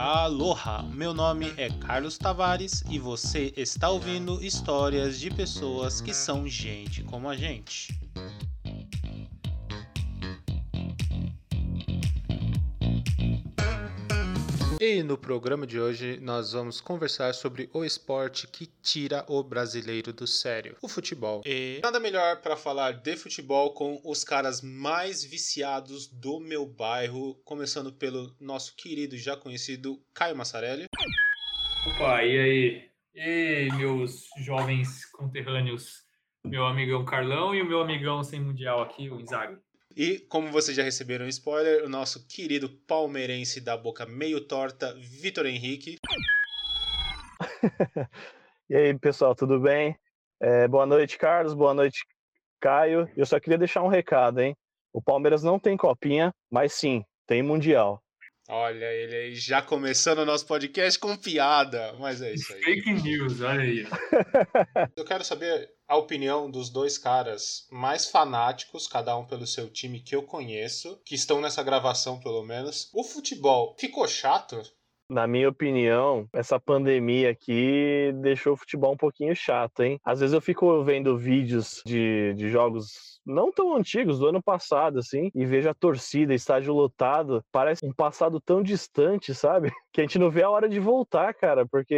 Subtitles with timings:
[0.00, 6.46] Aloha, meu nome é Carlos Tavares e você está ouvindo histórias de pessoas que são
[6.46, 7.98] gente como a gente.
[14.90, 20.14] E no programa de hoje nós vamos conversar sobre o esporte que tira o brasileiro
[20.14, 21.42] do sério, o futebol.
[21.44, 27.34] E nada melhor para falar de futebol com os caras mais viciados do meu bairro,
[27.44, 30.86] começando pelo nosso querido e já conhecido Caio Massarelli.
[31.86, 32.90] Opa, e aí?
[33.14, 36.02] E meus jovens conterrâneos,
[36.42, 39.58] meu amigão Carlão e o meu amigão sem mundial aqui, o Inzaghi.
[39.98, 44.94] E, como vocês já receberam um spoiler, o nosso querido palmeirense da boca meio torta,
[44.94, 45.96] Vitor Henrique.
[48.70, 49.98] e aí, pessoal, tudo bem?
[50.40, 51.52] É, boa noite, Carlos.
[51.52, 52.06] Boa noite,
[52.60, 53.10] Caio.
[53.16, 54.56] Eu só queria deixar um recado, hein?
[54.92, 58.00] O Palmeiras não tem copinha, mas sim, tem Mundial.
[58.48, 62.62] Olha, ele aí já começando o nosso podcast com piada, mas é isso aí.
[62.62, 63.84] Fake news, olha aí.
[64.96, 70.00] Eu quero saber a opinião dos dois caras mais fanáticos, cada um pelo seu time
[70.00, 72.90] que eu conheço, que estão nessa gravação pelo menos.
[72.92, 74.62] O futebol ficou chato?
[75.10, 79.98] Na minha opinião, essa pandemia aqui deixou o futebol um pouquinho chato, hein?
[80.04, 84.98] Às vezes eu fico vendo vídeos de, de jogos não tão antigos, do ano passado,
[84.98, 89.70] assim, e vejo a torcida, estádio lotado, parece um passado tão distante, sabe?
[89.90, 91.92] Que a gente não vê a hora de voltar, cara, porque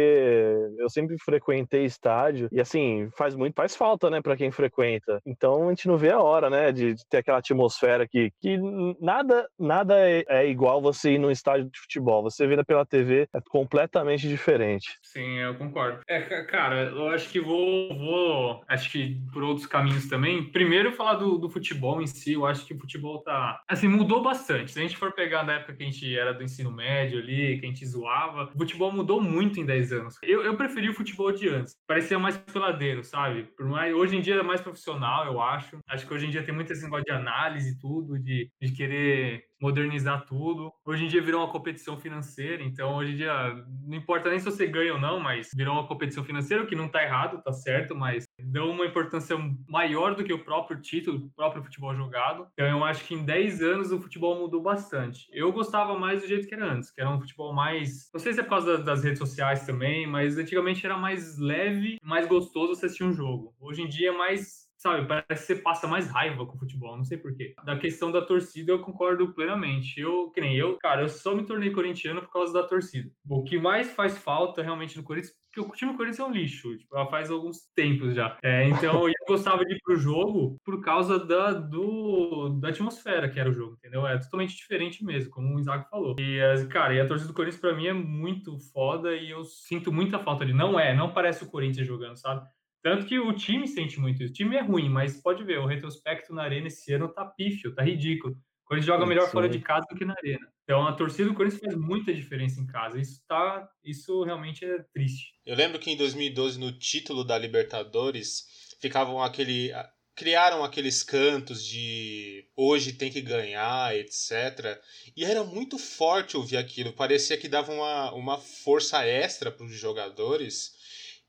[0.79, 5.21] eu sempre frequentei estádio e, assim, faz muito, faz falta, né, para quem frequenta.
[5.23, 8.57] Então a gente não vê a hora, né, de, de ter aquela atmosfera aqui, que
[8.99, 12.23] nada, nada é, é, igual você ir num estádio de futebol.
[12.23, 14.97] Você vê pela TV, é completamente diferente.
[15.01, 16.01] Sim, eu concordo.
[16.07, 20.43] É, cara, eu acho que vou, vou, acho que por outros caminhos também.
[20.51, 23.61] Primeiro, falar do, do, futebol em si, eu acho que o futebol tá.
[23.67, 24.71] Assim, mudou bastante.
[24.71, 27.59] Se a gente for pegar na época que a gente era do ensino médio ali,
[27.59, 30.15] que a gente zoava, o futebol mudou muito em 10 anos.
[30.23, 31.75] Eu, eu preferi o futebol de antes.
[31.87, 33.43] Parecia mais peladeiro, sabe?
[33.55, 35.79] Por mais, hoje em dia é mais profissional, eu acho.
[35.87, 38.71] Acho que hoje em dia tem muito esse negócio de análise e tudo, de, de
[38.71, 40.73] querer modernizar tudo.
[40.83, 44.45] Hoje em dia virou uma competição financeira, então hoje em dia não importa nem se
[44.45, 47.53] você ganha ou não, mas virou uma competição financeira, o que não tá errado, tá
[47.53, 52.47] certo, mas deu uma importância maior do que o próprio título, o próprio futebol jogado.
[52.53, 55.27] Então eu acho que em 10 anos o futebol mudou bastante.
[55.31, 58.33] Eu gostava mais do jeito que era antes, que era um futebol mais, não sei
[58.33, 62.71] se é por causa das redes sociais também, mas antigamente era mais leve, mais gostoso
[62.71, 63.53] assistir um jogo.
[63.59, 66.97] Hoje em dia é mais sabe, parece que você passa mais raiva com o futebol,
[66.97, 67.53] não sei porquê.
[67.63, 69.99] Da questão da torcida, eu concordo plenamente.
[69.99, 73.09] Eu, que nem eu, cara, eu só me tornei corintiano por causa da torcida.
[73.29, 76.31] O que mais faz falta realmente no Corinthians, porque o time do Corinthians é um
[76.31, 78.37] lixo, tipo, faz alguns tempos já.
[78.41, 83.39] É, então eu gostava de ir pro jogo por causa da, do, da atmosfera que
[83.39, 84.07] era o jogo, entendeu?
[84.07, 86.15] É totalmente diferente mesmo, como o Isaac falou.
[86.19, 89.91] E, cara, e a torcida do Corinthians pra mim é muito foda e eu sinto
[89.91, 90.53] muita falta de.
[90.53, 92.47] Não é, não parece o Corinthians jogando, sabe?
[92.83, 94.31] Tanto que o time sente muito isso.
[94.31, 97.73] O time é ruim, mas pode ver, o retrospecto na arena esse ano tá pífio,
[97.75, 98.33] tá ridículo.
[98.33, 100.47] O Corinthians joga melhor fora de casa do que na arena.
[100.63, 102.99] Então a torcida do Corinthians faz muita diferença em casa.
[102.99, 105.33] Isso tá, isso realmente é triste.
[105.45, 109.71] Eu lembro que em 2012 no título da Libertadores ficavam aquele
[110.15, 114.79] criaram aqueles cantos de hoje tem que ganhar, etc.
[115.15, 116.93] E era muito forte ouvir aquilo.
[116.93, 120.73] Parecia que dava uma, uma força extra para os jogadores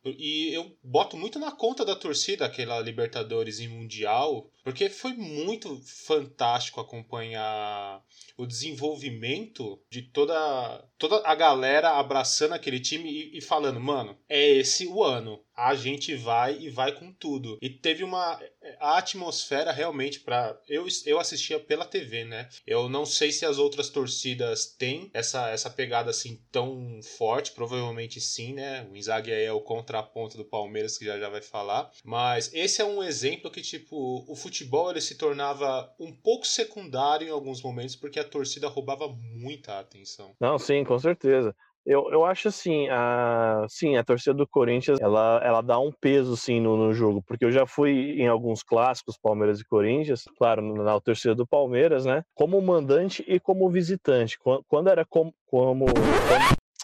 [0.04, 5.80] e eu boto muito na conta da torcida aquela Libertadores e Mundial, porque foi muito
[6.06, 8.02] fantástico acompanhar
[8.36, 14.48] o desenvolvimento de toda, toda a galera abraçando aquele time e, e falando, mano, é
[14.48, 17.58] esse o ano a gente vai e vai com tudo.
[17.60, 18.40] E teve uma
[18.78, 22.48] a atmosfera realmente para eu eu assistia pela TV, né?
[22.66, 28.20] Eu não sei se as outras torcidas têm essa essa pegada assim tão forte, provavelmente
[28.20, 28.86] sim, né?
[28.90, 32.84] O Inzaghi é o contraponto do Palmeiras que já já vai falar, mas esse é
[32.84, 34.51] um exemplo que tipo o futebol
[34.90, 40.34] ele se tornava um pouco secundário em alguns momentos porque a torcida roubava muita atenção.
[40.40, 41.54] Não, sim, com certeza.
[41.84, 46.36] Eu, eu acho assim, a, sim, a torcida do Corinthians, ela, ela dá um peso,
[46.36, 50.62] sim, no, no jogo, porque eu já fui em alguns clássicos, Palmeiras e Corinthians, claro,
[50.62, 55.86] na torcida do Palmeiras, né, como mandante e como visitante, quando, quando era como, como,
[55.86, 56.06] como,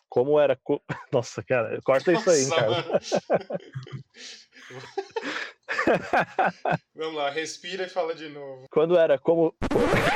[0.09, 0.59] como era,
[1.13, 3.01] nossa, cara, corta isso aí, cara.
[6.95, 8.67] Vamos lá, respira e fala de novo.
[8.71, 9.55] Quando era como.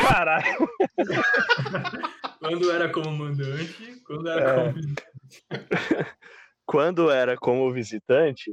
[0.00, 0.68] Caralho!
[2.38, 4.64] Quando era como mandante, quando era é...
[4.64, 5.32] como visitante.
[6.66, 8.52] quando era como visitante,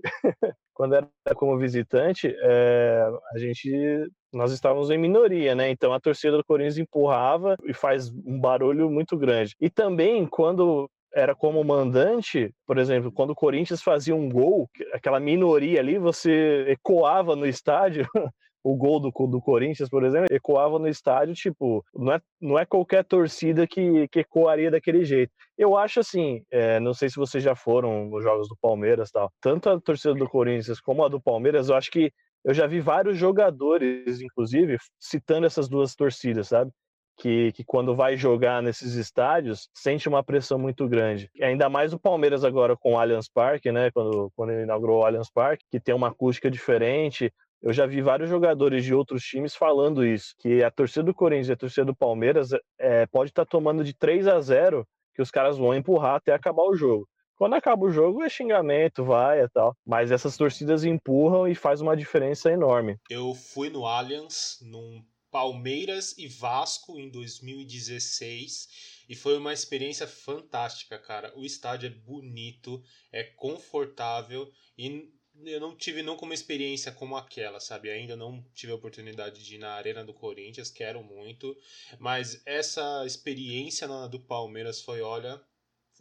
[0.75, 5.71] quando era como visitante, é, a gente nós estávamos em minoria, né?
[5.71, 9.55] Então a torcida do Corinthians empurrava e faz um barulho muito grande.
[9.59, 15.19] E também quando era como mandante, por exemplo, quando o Corinthians fazia um gol, aquela
[15.19, 18.07] minoria ali, você ecoava no estádio.
[18.61, 22.65] o gol do, do Corinthians, por exemplo, ecoava no estádio, tipo, não é, não é
[22.65, 25.31] qualquer torcida que, que ecoaria daquele jeito.
[25.57, 29.31] Eu acho assim, é, não sei se vocês já foram nos jogos do Palmeiras tal,
[29.41, 32.11] tanto a torcida do Corinthians como a do Palmeiras, eu acho que
[32.43, 36.71] eu já vi vários jogadores, inclusive, citando essas duas torcidas, sabe?
[37.19, 41.29] Que, que, quando vai jogar nesses estádios sente uma pressão muito grande.
[41.41, 43.91] Ainda mais o Palmeiras agora com o Allianz Parque, né?
[43.91, 47.31] Quando, quando ele inaugurou o Allianz Parque, que tem uma acústica diferente.
[47.61, 51.49] Eu já vi vários jogadores de outros times falando isso, que a torcida do Corinthians
[51.49, 55.21] e a torcida do Palmeiras é, pode estar tá tomando de 3 a 0 que
[55.21, 57.05] os caras vão empurrar até acabar o jogo.
[57.35, 59.73] Quando acaba o jogo é xingamento, vai e tal.
[59.85, 62.97] Mas essas torcidas empurram e faz uma diferença enorme.
[63.09, 65.01] Eu fui no Allianz num
[65.31, 71.33] Palmeiras e Vasco em 2016 e foi uma experiência fantástica, cara.
[71.37, 75.11] O estádio é bonito, é confortável e
[75.45, 77.89] eu não tive nunca uma experiência como aquela, sabe?
[77.89, 81.55] Ainda não tive a oportunidade de ir na Arena do Corinthians, quero muito,
[81.97, 85.41] mas essa experiência na do Palmeiras foi, olha,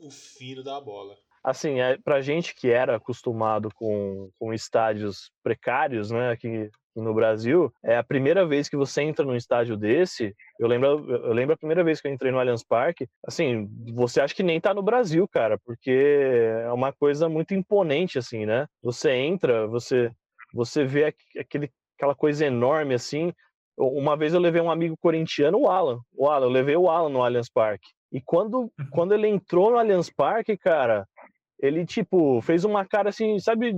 [0.01, 6.11] o fino da bola assim, é, pra gente que era acostumado com, com estádios precários,
[6.11, 6.37] né,
[6.95, 10.35] no Brasil, é a primeira vez que você entra num estádio desse.
[10.59, 13.09] Eu lembro, eu lembro a primeira vez que eu entrei no Allianz Parque.
[13.27, 15.91] Assim, você acha que nem tá no Brasil, cara, porque
[16.65, 18.67] é uma coisa muito imponente, assim, né?
[18.83, 20.11] Você entra, você,
[20.53, 23.33] você vê aquele, aquela coisa enorme, assim.
[23.77, 26.01] Uma vez eu levei um amigo corintiano, o Alan.
[26.13, 27.89] O Alan, eu levei o Alan no Allianz Parque.
[28.11, 28.71] E quando, uhum.
[28.91, 31.07] quando ele entrou no Allianz Parque, cara,
[31.61, 33.73] ele, tipo, fez uma cara assim, sabe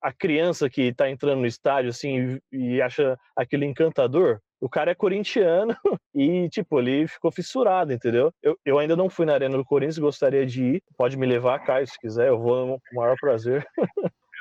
[0.00, 4.40] a criança que tá entrando no estádio, assim, e acha aquele encantador?
[4.60, 5.74] O cara é corintiano
[6.14, 8.32] e, tipo, ele ficou fissurado, entendeu?
[8.42, 10.82] Eu, eu ainda não fui na Arena do Corinthians, gostaria de ir.
[10.96, 13.66] Pode me levar, Caio, se quiser, eu vou com o maior prazer.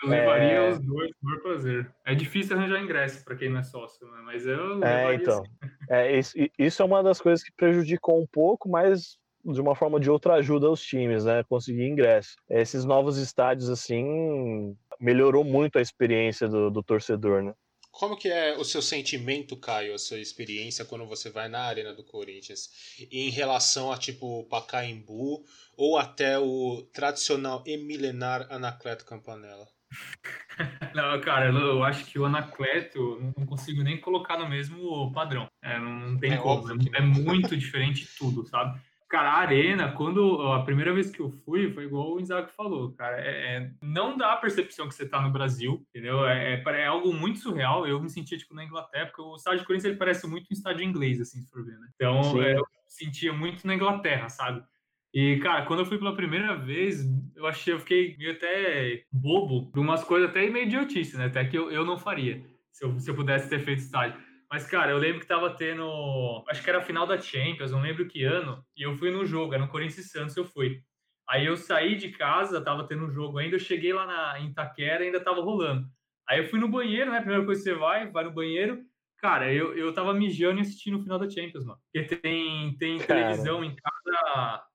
[0.03, 0.69] Eu levaria é...
[0.69, 1.91] os dois com o maior prazer.
[2.06, 4.21] É difícil arranjar ingresso para quem não é sócio, né?
[4.25, 5.44] mas eu É, então.
[5.89, 9.17] É, isso, isso é uma das coisas que prejudicou um pouco, mas
[9.53, 12.35] de uma forma ou de outra ajuda os times, né, conseguir ingresso.
[12.49, 17.53] Esses novos estádios assim melhorou muito a experiência do, do torcedor, né?
[17.91, 21.93] Como que é o seu sentimento, Caio, a sua experiência quando você vai na Arena
[21.93, 22.69] do Corinthians
[23.11, 25.43] em relação a tipo Pacaembu
[25.75, 29.67] ou até o tradicional e milenar Anacleto Campanella?
[30.93, 35.47] Não, cara, eu acho que o Anacleto não consigo nem colocar no mesmo padrão.
[35.61, 36.69] É, não tem é como.
[36.71, 38.79] É, é muito diferente tudo, sabe?
[39.09, 42.94] Cara, a arena, quando a primeira vez que eu fui, foi igual o Isaac falou,
[42.94, 43.19] cara.
[43.19, 46.27] É, é, não dá a percepção que você tá no Brasil, entendeu?
[46.27, 47.88] É, é, é, algo muito surreal.
[47.88, 50.53] Eu me sentia, tipo, na Inglaterra, porque o estádio de Corinthians ele parece muito um
[50.53, 51.88] estádio inglês, assim, se for ver, né?
[51.95, 54.63] Então, é, eu sentia muito na Inglaterra, sabe?
[55.11, 57.03] E, cara, quando eu fui pela primeira vez,
[57.35, 61.25] eu achei, eu fiquei meio até bobo, de umas coisas até meio idiotice, né?
[61.25, 64.21] Até que eu, eu não faria, se eu, se eu pudesse ter feito estádio.
[64.51, 66.43] Mas, cara, eu lembro que tava tendo.
[66.49, 68.65] Acho que era a final da Champions, não lembro que ano.
[68.75, 70.81] E eu fui no jogo, era no Corinthians e Santos, eu fui.
[71.29, 74.47] Aí eu saí de casa, tava tendo um jogo ainda, eu cheguei lá na, em
[74.47, 75.87] Itaquera ainda tava rolando.
[76.27, 77.19] Aí eu fui no banheiro, né?
[77.19, 78.83] Primeira coisa que você vai, vai no banheiro.
[79.17, 81.79] Cara, eu, eu tava mijando e assistindo o final da Champions, mano.
[81.93, 83.88] Porque tem, tem televisão em cada,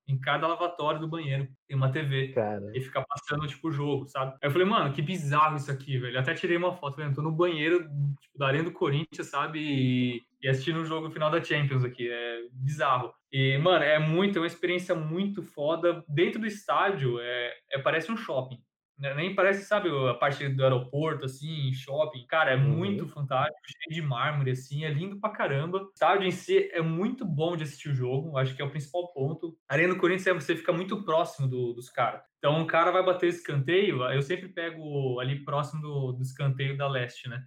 [0.06, 1.48] em cada lavatório do banheiro.
[1.66, 2.28] Tem uma TV.
[2.28, 2.70] Cara.
[2.74, 4.32] E fica passando, tipo, o jogo, sabe?
[4.42, 6.18] Aí eu falei, mano, que bizarro isso aqui, velho.
[6.18, 7.80] até tirei uma foto, falei, tô no banheiro,
[8.20, 9.58] tipo, da Arena do Corinthians, sabe?
[9.60, 12.08] E, e assistindo o jogo final da Champions aqui.
[12.10, 13.12] É bizarro.
[13.32, 16.04] E, mano, é muito, é uma experiência muito foda.
[16.08, 18.58] Dentro do estádio, é, é parece um shopping.
[18.96, 22.26] Né, nem parece, sabe, a parte do aeroporto, assim, shopping.
[22.26, 22.76] Cara, é uhum.
[22.76, 25.82] muito fantástico, cheio de mármore, assim, é lindo pra caramba.
[25.82, 28.70] O estádio em si é muito bom de assistir o jogo, acho que é o
[28.70, 29.58] principal ponto.
[29.68, 32.22] A Arena do Corinthians, é, você fica muito próximo do, dos caras.
[32.38, 36.88] Então, um cara vai bater escanteio, eu sempre pego ali próximo do, do escanteio da
[36.88, 37.44] leste, né?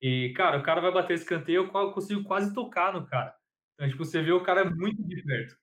[0.00, 3.34] E, cara, o cara vai bater escanteio, eu consigo quase tocar no cara.
[3.74, 5.56] Então, tipo, você vê o cara muito de perto.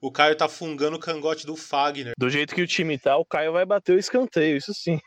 [0.00, 2.12] O Caio tá fungando o cangote do Fagner.
[2.18, 5.00] Do jeito que o time tá, o Caio vai bater o escanteio, isso sim.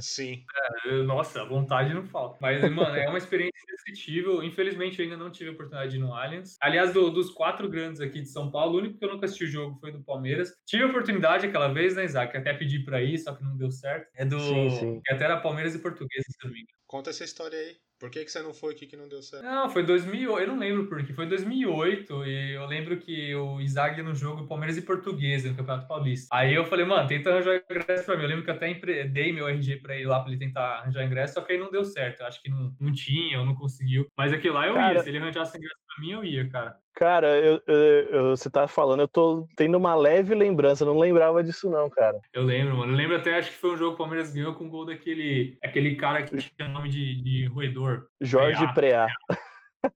[0.00, 0.44] Sim.
[0.84, 2.36] É, nossa, vontade não falta.
[2.40, 4.42] Mas, mano, é uma experiência indescritível.
[4.42, 6.56] Infelizmente, eu ainda não tive a oportunidade de ir no Allianz.
[6.60, 9.44] Aliás, do, dos quatro grandes aqui de São Paulo, o único que eu nunca assisti
[9.44, 10.52] o jogo foi do Palmeiras.
[10.66, 12.36] Tive a oportunidade aquela vez, né, Isaac?
[12.36, 14.08] Até pedi pra ir, só que não deu certo.
[14.14, 14.38] É do.
[14.38, 15.00] Sim, sim.
[15.08, 16.76] Até era Palmeiras e Português, se não me engano.
[16.86, 17.76] Conta essa história aí.
[17.98, 19.42] Por que, que você não foi aqui que não deu certo?
[19.42, 21.14] Não, foi 2008, eu não lembro por que.
[21.14, 25.88] Foi 2008 e eu lembro que o Isaac no jogo Palmeiras e Portuguesa no Campeonato
[25.88, 26.28] Paulista.
[26.30, 28.22] Aí eu falei, mano, tenta arranjar ingresso pra mim.
[28.22, 28.72] Eu lembro que eu até
[29.04, 31.70] dei meu RG pra ir lá pra ele tentar arranjar ingresso, só que aí não
[31.70, 32.20] deu certo.
[32.20, 34.06] Eu acho que não, não tinha ou não conseguiu.
[34.16, 34.94] Mas aquilo lá eu cara...
[34.94, 35.02] ia.
[35.02, 36.76] Se ele arranjasse ingresso pra mim, eu ia, cara.
[36.96, 41.68] Cara, eu, eu, você tá falando, eu tô tendo uma leve lembrança, não lembrava disso
[41.68, 42.18] não, cara.
[42.32, 42.92] Eu lembro, mano.
[42.92, 44.86] Eu lembro até, acho que foi um jogo que o Palmeiras ganhou com o gol
[44.86, 48.06] daquele aquele cara que tinha nome de, de roedor.
[48.18, 49.08] Jorge Preá.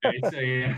[0.04, 0.76] É isso aí.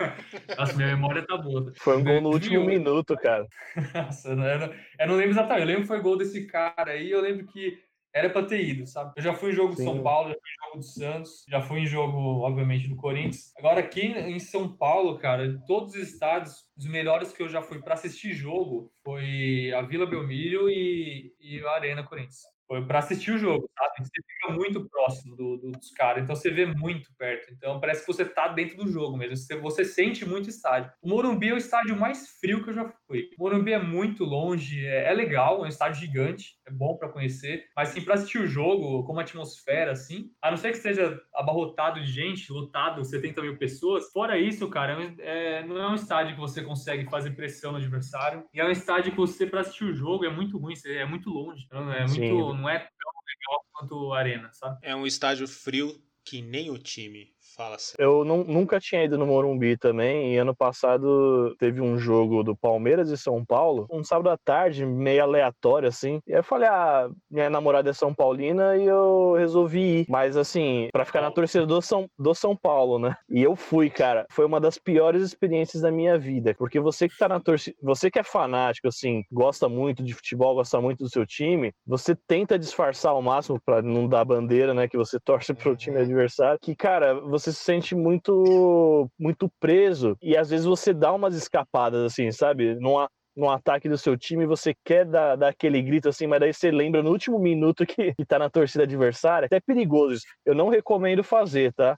[0.58, 1.70] Nossa, minha memória tá boa.
[1.76, 3.46] Foi um gol no último minuto, cara.
[3.94, 5.60] Nossa, eu não, eu não lembro exatamente.
[5.60, 7.10] Eu lembro que foi gol desse cara aí.
[7.10, 7.78] Eu lembro que
[8.18, 9.12] era para ter ido, sabe?
[9.16, 11.60] Eu já fui em jogo de São Paulo, já fui em jogo do Santos, já
[11.60, 13.52] fui em jogo, obviamente, do Corinthians.
[13.56, 17.80] Agora, aqui em São Paulo, cara, todos os estádios, os melhores que eu já fui
[17.80, 22.42] para assistir jogo foi a Vila Belmiro e, e a Arena Corinthians.
[22.68, 24.06] Foi para assistir o jogo, sabe?
[24.06, 27.50] Você fica muito próximo do, do, dos caras, então você vê muito perto.
[27.50, 29.38] Então parece que você tá dentro do jogo mesmo.
[29.38, 30.92] Você, você sente muito estádio.
[31.00, 33.30] O Morumbi é o estádio mais frio que eu já fui.
[33.38, 37.08] O Morumbi é muito longe, é, é legal, é um estádio gigante, é bom para
[37.08, 37.64] conhecer.
[37.74, 42.00] Mas assim, para assistir o jogo, como atmosfera, assim, a não ser que esteja abarrotado
[42.02, 44.12] de gente, lotado, 70 mil pessoas.
[44.12, 47.78] Fora isso, cara, é, é, não é um estádio que você consegue fazer pressão no
[47.78, 48.44] adversário.
[48.52, 51.30] E é um estádio que você, para assistir o jogo, é muito ruim, é muito
[51.30, 51.66] longe.
[51.72, 52.12] É muito.
[52.12, 54.78] Sim não é tão legal quanto a Arena, sabe?
[54.82, 57.34] É um estádio frio que nem o time.
[57.58, 57.96] Fala sério.
[57.98, 62.56] Eu não, nunca tinha ido no Morumbi também, e ano passado teve um jogo do
[62.56, 66.20] Palmeiras e São Paulo, um sábado à tarde, meio aleatório assim.
[66.24, 70.06] E aí eu falei, ah, minha namorada é São Paulina e eu resolvi ir.
[70.08, 73.16] Mas assim, para ficar na torcida do São, do São Paulo, né?
[73.28, 74.24] E eu fui, cara.
[74.30, 76.54] Foi uma das piores experiências da minha vida.
[76.56, 80.54] Porque você que tá na torcida, você que é fanático, assim, gosta muito de futebol,
[80.54, 84.86] gosta muito do seu time, você tenta disfarçar ao máximo para não dar bandeira, né?
[84.86, 86.02] Que você torce pro time uhum.
[86.02, 86.58] adversário.
[86.62, 91.34] Que, cara, você você se sente muito muito preso e às vezes você dá umas
[91.34, 92.74] escapadas assim, sabe?
[92.76, 96.52] Num, num ataque do seu time, você quer dar, dar aquele grito assim, mas daí
[96.52, 99.46] você lembra no último minuto que, que tá na torcida adversária.
[99.46, 100.24] Até é perigoso isso.
[100.44, 101.96] Eu não recomendo fazer, tá?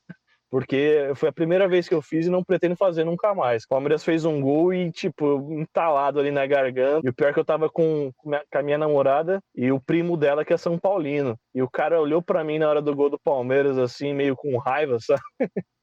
[0.50, 3.62] porque foi a primeira vez que eu fiz e não pretendo fazer nunca mais.
[3.62, 7.06] O Palmeiras fez um gol e, tipo, entalado ali na garganta.
[7.06, 10.16] E o pior é que eu tava com, com a minha namorada e o primo
[10.16, 11.38] dela, que é São Paulino.
[11.54, 14.56] E o cara olhou para mim na hora do gol do Palmeiras, assim, meio com
[14.58, 15.20] raiva, sabe?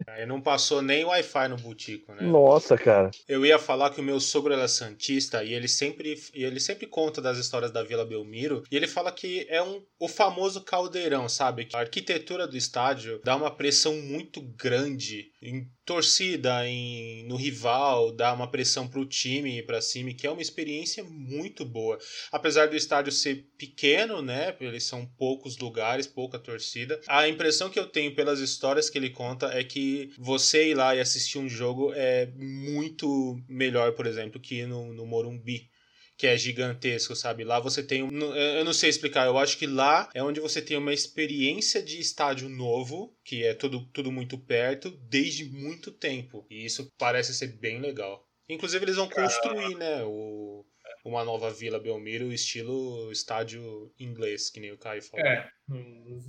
[0.08, 2.24] Aí não passou nem Wi-Fi no Butico, né?
[2.24, 3.12] Nossa, cara.
[3.28, 6.88] Eu ia falar que o meu sogro era santista e ele sempre, e ele sempre
[6.88, 11.28] conta das histórias da Vila Belmiro e ele fala que é um, o famoso caldeirão,
[11.28, 11.68] sabe?
[11.74, 18.34] A arquitetura do estádio dá uma pressão muito grande em torcida, em, no rival, dá
[18.34, 21.98] uma pressão para o time para cima, que é uma experiência muito boa.
[22.32, 24.56] Apesar do estádio ser pequeno, né?
[24.60, 27.00] Eles são poucos lugares, pouca torcida.
[27.08, 30.96] A impressão que eu tenho pelas histórias que ele conta é que você ir lá
[30.96, 35.70] e assistir um jogo é muito melhor, por exemplo, que no, no Morumbi
[36.18, 37.44] que é gigantesco, sabe?
[37.44, 38.02] Lá você tem.
[38.02, 41.82] Um, eu não sei explicar, eu acho que lá é onde você tem uma experiência
[41.82, 46.46] de estádio novo, que é tudo, tudo muito perto, desde muito tempo.
[46.50, 48.28] E isso parece ser bem legal.
[48.50, 50.04] Inclusive, eles vão construir, né?
[50.04, 50.66] O,
[51.06, 55.26] uma nova Vila Belmiro, estilo estádio inglês, que nem o Caio falou.
[55.26, 55.48] É,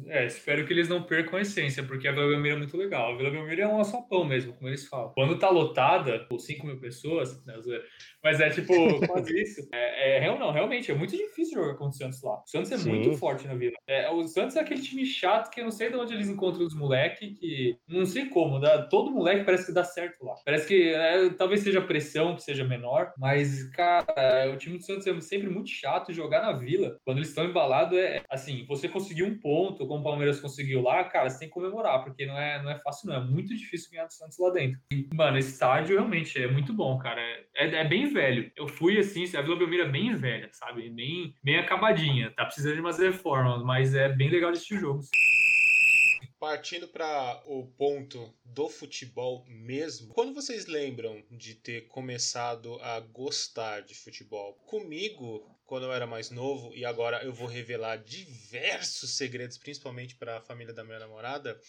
[0.06, 3.12] é, espero que eles não percam a essência, porque a Vila Belmiro é muito legal.
[3.12, 5.12] A Vila Belmiro é um açapão mesmo, como eles falam.
[5.14, 7.54] Quando tá lotada, por 5 mil pessoas, né,
[8.22, 8.72] mas é tipo,
[9.06, 9.68] quase isso.
[9.72, 12.40] É, é, real, não, realmente, é muito difícil jogar contra o Santos lá.
[12.42, 12.90] O Santos é Sim.
[12.90, 13.74] muito forte na Vila.
[13.86, 16.64] É, o Santos é aquele time chato que eu não sei de onde eles encontram
[16.64, 20.34] os moleques, que não sei como, dá, todo moleque parece que dá certo lá.
[20.44, 24.84] Parece que é, talvez seja pressão, que seja menor, mas, cara, o time time do
[24.84, 26.98] Santos é sempre muito chato jogar na Vila.
[27.04, 31.04] Quando eles estão embalados, é assim, você conseguiu um ponto, como o Palmeiras conseguiu lá,
[31.04, 33.16] cara, você tem que comemorar, porque não é, não é fácil, não.
[33.16, 34.80] É muito difícil ganhar do Santos lá dentro.
[34.92, 37.20] E, mano, esse estádio realmente é muito bom, cara.
[37.54, 38.50] É, é bem velho.
[38.56, 40.88] Eu fui assim, a Vila Belmiro é bem velha, sabe?
[40.90, 42.32] Bem, bem acabadinha.
[42.36, 45.08] Tá precisando de umas reformas, mas é bem legal assistir jogos.
[46.38, 53.80] Partindo para o ponto do futebol mesmo, quando vocês lembram de ter começado a gostar
[53.80, 54.54] de futebol?
[54.64, 60.38] Comigo, quando eu era mais novo, e agora eu vou revelar diversos segredos, principalmente para
[60.38, 61.60] a família da minha namorada,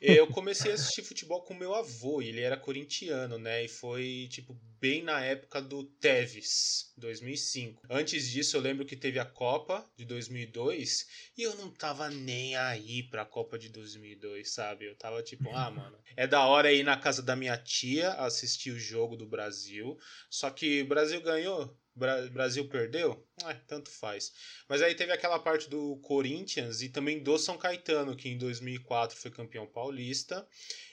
[0.00, 3.64] eu comecei a assistir futebol com meu avô, e ele era corintiano, né?
[3.64, 7.86] E foi, tipo, bem na época do Tevez, 2005.
[7.88, 11.06] Antes disso, eu lembro que teve a Copa de 2002
[11.38, 14.86] e eu não tava nem aí pra Copa de 2002, sabe?
[14.86, 18.72] Eu tava tipo, ah, mano, é da hora ir na casa da minha tia assistir
[18.72, 19.96] o jogo do Brasil,
[20.28, 23.26] só que o Brasil ganhou, Bra Brasil perdeu?
[23.44, 24.32] É, tanto faz.
[24.68, 29.16] Mas aí teve aquela parte do Corinthians e também do São Caetano, que em 2004
[29.16, 30.46] foi campeão paulista.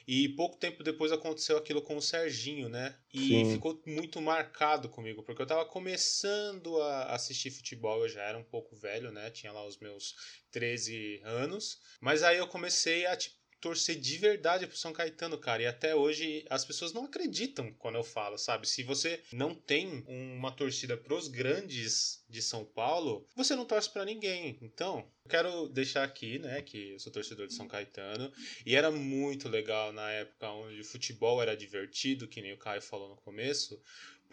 [0.07, 2.97] E pouco tempo depois aconteceu aquilo com o Serginho, né?
[3.13, 3.51] E Sim.
[3.51, 8.43] ficou muito marcado comigo, porque eu tava começando a assistir futebol, eu já era um
[8.43, 9.29] pouco velho, né?
[9.29, 10.15] Tinha lá os meus
[10.51, 11.79] 13 anos.
[12.01, 15.63] Mas aí eu comecei a, tipo, torcer de verdade pro São Caetano, cara.
[15.63, 18.67] E até hoje as pessoas não acreditam quando eu falo, sabe?
[18.67, 24.03] Se você não tem uma torcida pros grandes de São Paulo, você não torce para
[24.03, 24.57] ninguém.
[24.61, 28.29] Então, eu quero deixar aqui, né, que eu sou torcedor de São Caetano
[28.65, 32.81] e era muito legal na época onde o futebol era divertido, que nem o Caio
[32.81, 33.81] falou no começo,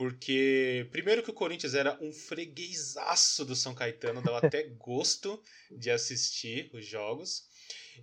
[0.01, 5.91] porque primeiro que o Corinthians era um freguesaço do São Caetano, dava até gosto de
[5.91, 7.50] assistir os jogos.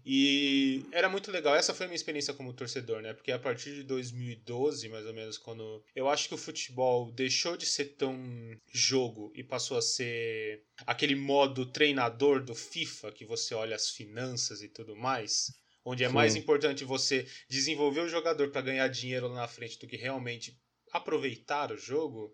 [0.06, 1.56] E era muito legal.
[1.56, 3.14] Essa foi a minha experiência como torcedor, né?
[3.14, 7.58] Porque a partir de 2012, mais ou menos, quando eu acho que o futebol deixou
[7.58, 8.18] de ser tão
[8.72, 14.62] jogo e passou a ser aquele modo treinador do FIFA, que você olha as finanças
[14.62, 15.52] e tudo mais,
[15.84, 16.14] onde é Sim.
[16.14, 20.58] mais importante você desenvolver o jogador para ganhar dinheiro lá na frente do que realmente
[20.92, 22.34] aproveitar o jogo.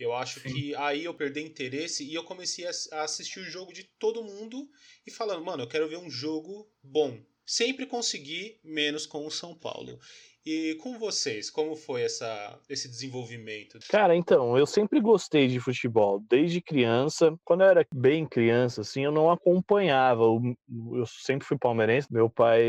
[0.00, 0.48] Eu acho Sim.
[0.48, 4.66] que aí eu perdi interesse e eu comecei a assistir o jogo de todo mundo
[5.06, 7.20] e falando, mano, eu quero ver um jogo bom.
[7.44, 9.98] Sempre consegui, menos com o São Paulo.
[10.46, 13.78] E com vocês, como foi essa, esse desenvolvimento?
[13.90, 17.36] Cara, então, eu sempre gostei de futebol, desde criança.
[17.44, 20.22] Quando eu era bem criança, assim, eu não acompanhava.
[20.22, 22.62] Eu sempre fui palmeirense, meu pai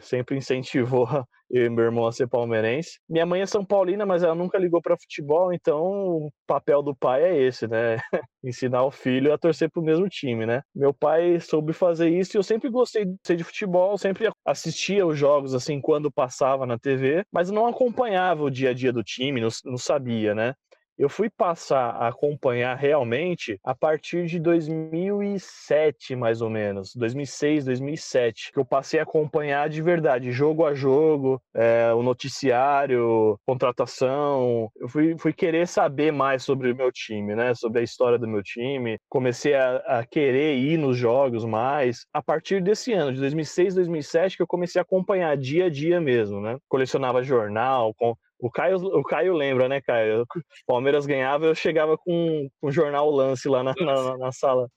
[0.00, 1.06] sempre incentivou
[1.50, 2.98] eu e meu irmão a ser palmeirense.
[3.08, 6.94] Minha mãe é São Paulina, mas ela nunca ligou para futebol, então o papel do
[6.94, 7.96] pai é esse, né?
[8.44, 10.62] Ensinar o filho a torcer pro mesmo time, né?
[10.74, 15.54] Meu pai soube fazer isso e eu sempre gostei de futebol, sempre assistia os jogos
[15.54, 19.48] assim quando passava na TV, mas não acompanhava o dia a dia do time, não,
[19.64, 20.54] não sabia, né?
[20.98, 28.50] Eu fui passar a acompanhar realmente a partir de 2007, mais ou menos, 2006, 2007,
[28.52, 34.70] que eu passei a acompanhar de verdade, jogo a jogo, é, o noticiário, contratação.
[34.76, 37.54] Eu fui, fui querer saber mais sobre o meu time, né?
[37.54, 38.98] Sobre a história do meu time.
[39.08, 42.06] Comecei a, a querer ir nos jogos mais.
[42.12, 46.00] A partir desse ano, de 2006, 2007, que eu comecei a acompanhar dia a dia
[46.00, 46.58] mesmo, né?
[46.68, 50.22] Colecionava jornal, com, o Caio, o Caio lembra, né, Caio?
[50.22, 50.26] O
[50.66, 54.68] Palmeiras ganhava, eu chegava com, com o jornal Lance lá na, na, na sala,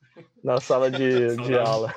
[0.43, 1.93] na sala de, de aula.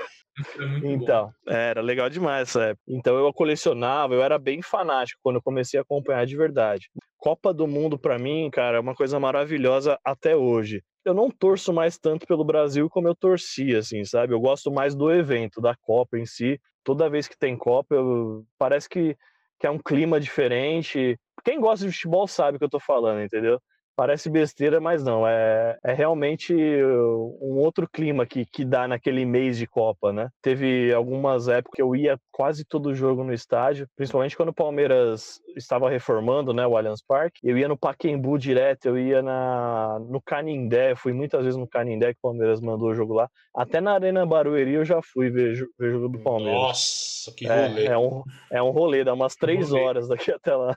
[0.82, 1.52] então, bom.
[1.52, 2.82] era legal demais essa época.
[2.88, 6.90] Então eu colecionava, eu era bem fanático quando eu comecei a acompanhar de verdade.
[7.16, 10.82] Copa do Mundo para mim, cara, é uma coisa maravilhosa até hoje.
[11.04, 14.34] Eu não torço mais tanto pelo Brasil como eu torcia, assim, sabe?
[14.34, 16.60] Eu gosto mais do evento, da Copa em si.
[16.82, 18.44] Toda vez que tem Copa, eu...
[18.58, 19.16] parece que,
[19.64, 21.18] que é um clima diferente.
[21.42, 23.58] Quem gosta de futebol sabe o que eu tô falando, entendeu?
[23.96, 25.26] Parece besteira, mas não.
[25.26, 30.28] É, é realmente um outro clima que, que dá naquele mês de Copa, né?
[30.42, 35.40] Teve algumas épocas que eu ia quase todo jogo no estádio, principalmente quando o Palmeiras
[35.56, 37.38] estava reformando né, o Allianz Parque.
[37.42, 42.12] Eu ia no Paquembu direto, eu ia na, no Canindé, fui muitas vezes no Canindé
[42.12, 43.28] que o Palmeiras mandou o jogo lá.
[43.54, 46.60] Até na Arena Barueri eu já fui ver, ver jogo do Palmeiras.
[46.60, 47.86] Nossa, que rolê.
[47.86, 50.76] É, é, um, é um rolê, dá umas três horas daqui até lá.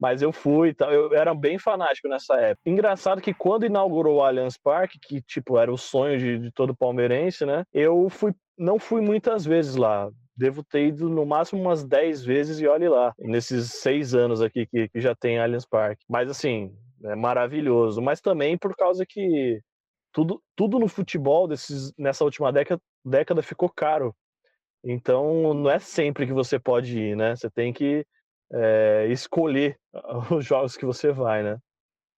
[0.00, 2.55] Mas eu fui, tá, eu era bem fanático nessa época.
[2.64, 6.76] Engraçado que quando inaugurou o Allianz Parque, que tipo era o sonho de, de todo
[6.76, 7.64] palmeirense, né?
[7.72, 10.10] Eu fui, não fui muitas vezes lá.
[10.36, 14.66] Devo ter ido no máximo umas 10 vezes e olhe lá, nesses seis anos aqui
[14.66, 16.04] que, que já tem Allianz Parque.
[16.08, 18.00] Mas assim, é maravilhoso.
[18.02, 19.60] Mas também por causa que
[20.12, 24.14] tudo, tudo no futebol desses, nessa última década, década ficou caro.
[24.84, 27.34] Então não é sempre que você pode ir, né?
[27.34, 28.06] Você tem que
[28.52, 29.78] é, escolher
[30.30, 31.58] os jogos que você vai, né?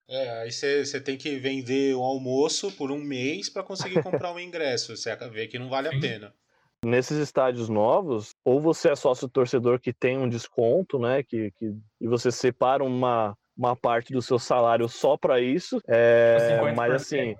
[0.08, 4.40] É, aí você tem que vender um almoço por um mês para conseguir comprar um
[4.40, 4.96] ingresso.
[4.96, 6.34] Você vê que não vale a pena.
[6.82, 11.22] Nesses estádios novos, ou você é sócio torcedor que tem um desconto, né?
[11.22, 15.78] Que, que, e você separa uma, uma parte do seu salário só para isso.
[15.86, 17.34] É, mas assim.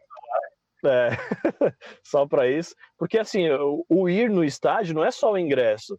[0.85, 1.09] É,
[2.05, 2.75] só para isso.
[2.99, 5.99] Porque assim, o, o ir no estádio não é só o ingresso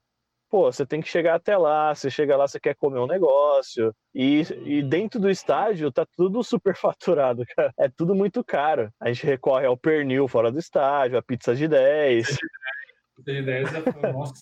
[0.49, 3.93] pô, você tem que chegar até lá, você chega lá, você quer comer um negócio,
[4.13, 7.71] e, e dentro do estádio tá tudo superfaturado, cara.
[7.77, 8.91] É tudo muito caro.
[8.99, 12.27] A gente recorre ao pernil fora do estádio, a pizza de 10.
[12.27, 14.33] Pizza de 10 é, nossa,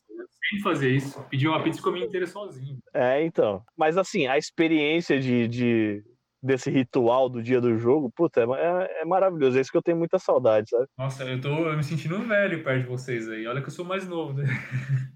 [0.50, 1.22] sem fazer isso.
[1.30, 2.78] Pedir uma pizza e comer inteira sozinho.
[2.94, 3.62] É, então.
[3.78, 6.04] Mas assim, a experiência de, de
[6.48, 9.58] desse ritual do dia do jogo, puta, é, é, maravilhoso.
[9.58, 10.88] É isso que eu tenho muita saudade, sabe?
[10.98, 13.46] Nossa, eu tô me sentindo velho perto de vocês aí.
[13.46, 14.46] Olha que eu sou mais novo, né?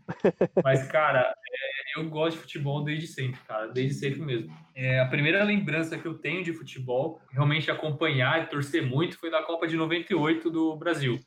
[0.63, 3.67] Mas, cara, é, eu gosto de futebol desde sempre, cara.
[3.67, 4.53] Desde sempre mesmo.
[4.75, 9.31] É, a primeira lembrança que eu tenho de futebol, realmente acompanhar e torcer muito, foi
[9.31, 11.19] da Copa de 98 do Brasil.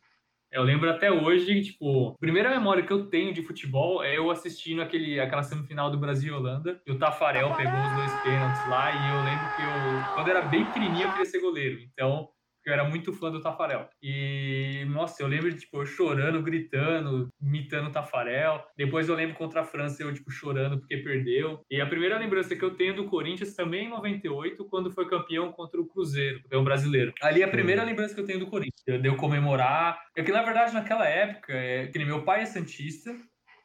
[0.54, 4.30] Eu lembro até hoje, tipo, a primeira memória que eu tenho de futebol é eu
[4.30, 6.80] assistindo aquele, aquela semifinal do Brasil e Holanda.
[6.86, 8.92] E o Tafarel, pegou os dois pênaltis lá.
[8.92, 11.80] E eu lembro que eu, quando era bem pequenininho, eu queria ser goleiro.
[11.80, 12.28] Então,
[12.66, 13.88] eu era muito fã do Tafarel.
[14.02, 18.64] E, nossa, eu lembro de, tipo, eu chorando, gritando, imitando o Tafarel.
[18.76, 21.60] Depois eu lembro contra a França, eu, tipo, chorando porque perdeu.
[21.70, 25.52] E a primeira lembrança que eu tenho do Corinthians também em 98, quando foi campeão
[25.52, 27.12] contra o Cruzeiro, campeão brasileiro.
[27.20, 28.74] Ali é a primeira lembrança que eu tenho do Corinthians.
[28.86, 29.98] De eu comemorar.
[30.16, 33.14] É que, na verdade, naquela época, é, que meu pai é Santista,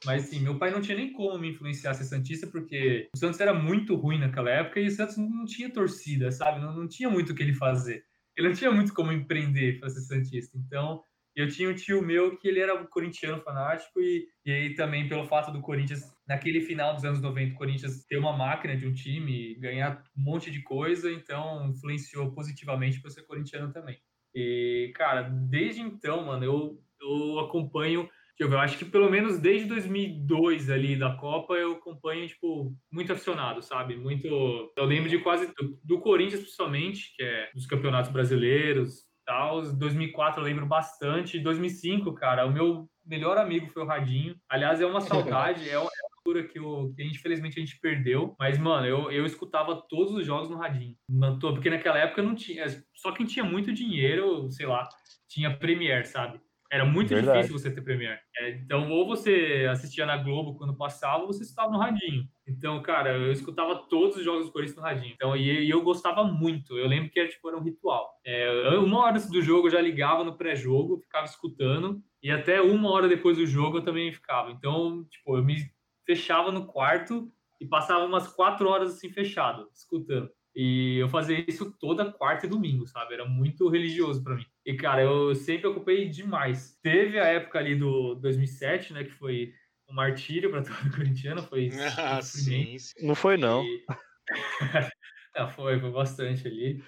[0.05, 3.17] mas sim, meu pai não tinha nem como me influenciar a ser Santista, porque o
[3.17, 6.61] Santos era muito ruim naquela época e o Santos não tinha torcida, sabe?
[6.61, 8.03] Não, não tinha muito o que ele fazer.
[8.39, 10.57] Ele não tinha muito como empreender para ser Santista.
[10.57, 11.03] Então,
[11.35, 15.27] eu tinha um tio meu que ele era corintiano fanático e, e aí também pelo
[15.27, 18.93] fato do Corinthians, naquele final dos anos 90, o Corinthians ter uma máquina de um
[18.93, 23.99] time, ganhar um monte de coisa, então influenciou positivamente para ser corintiano também.
[24.33, 30.69] E, cara, desde então, mano, eu, eu acompanho eu acho que pelo menos desde 2002
[30.69, 33.97] ali da Copa eu acompanho, tipo, muito aficionado, sabe?
[33.97, 34.27] Muito.
[34.75, 35.51] Eu lembro de quase.
[35.83, 39.61] Do Corinthians, principalmente, que é dos campeonatos brasileiros tal.
[39.61, 41.39] 2004 eu lembro bastante.
[41.39, 44.35] 2005, cara, o meu melhor amigo foi o Radinho.
[44.49, 48.35] Aliás, é uma saudade, é uma altura que, eu, que infelizmente a gente perdeu.
[48.39, 50.95] Mas, mano, eu, eu escutava todos os jogos no Radinho.
[51.39, 52.65] Porque naquela época não tinha.
[52.95, 54.87] Só quem tinha muito dinheiro, sei lá,
[55.27, 56.39] tinha Premiere, sabe?
[56.71, 57.41] Era muito Verdade.
[57.41, 58.19] difícil você ter Premiere.
[58.37, 62.27] É, então, ou você assistia na Globo quando passava, ou você estava no radinho.
[62.47, 65.13] Então, cara, eu escutava todos os jogos do Corinthians no radinho.
[65.15, 66.77] Então, e, e eu gostava muito.
[66.77, 68.07] Eu lembro que era, tipo, era um ritual.
[68.23, 72.03] É, uma hora do jogo eu já ligava no pré-jogo, ficava escutando.
[72.21, 74.51] E até uma hora depois do jogo eu também ficava.
[74.51, 75.57] Então, tipo, eu me
[76.05, 80.29] fechava no quarto e passava umas quatro horas assim fechado, escutando.
[80.55, 83.13] E eu fazia isso toda quarta e domingo, sabe?
[83.13, 84.45] Era muito religioso para mim.
[84.65, 86.77] E, cara, eu sempre ocupei demais.
[86.81, 89.03] Teve a época ali do 2007, né?
[89.03, 89.53] Que foi
[89.89, 91.43] um martírio para todo corintiano.
[91.43, 93.05] Foi ah, sim, sim.
[93.05, 93.63] Não foi, não.
[93.63, 93.85] E...
[95.37, 96.83] não, foi, foi bastante ali.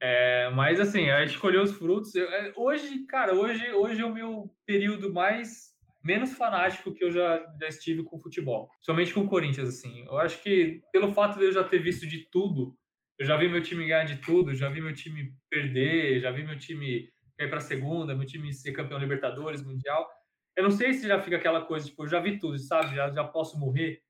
[0.00, 2.14] É, mas, assim, a gente colheu os frutos.
[2.14, 5.74] Eu, é, hoje, cara, hoje, hoje é o meu período mais
[6.04, 8.70] menos fanático que eu já, já estive com futebol.
[8.80, 10.04] Somente com o Corinthians, assim.
[10.04, 12.76] Eu acho que pelo fato de eu já ter visto de tudo
[13.18, 16.44] eu já vi meu time ganhar de tudo, já vi meu time perder, já vi
[16.44, 20.08] meu time cair para segunda, meu time ser campeão Libertadores, Mundial.
[20.56, 22.94] Eu não sei se já fica aquela coisa, tipo, eu já vi tudo, sabe?
[22.94, 24.02] Já, já posso morrer.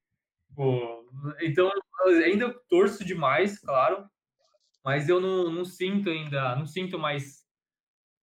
[0.48, 1.08] Tipo,
[1.40, 1.70] então,
[2.24, 4.08] ainda torço demais, claro,
[4.84, 7.44] mas eu não, não sinto ainda, não sinto mais.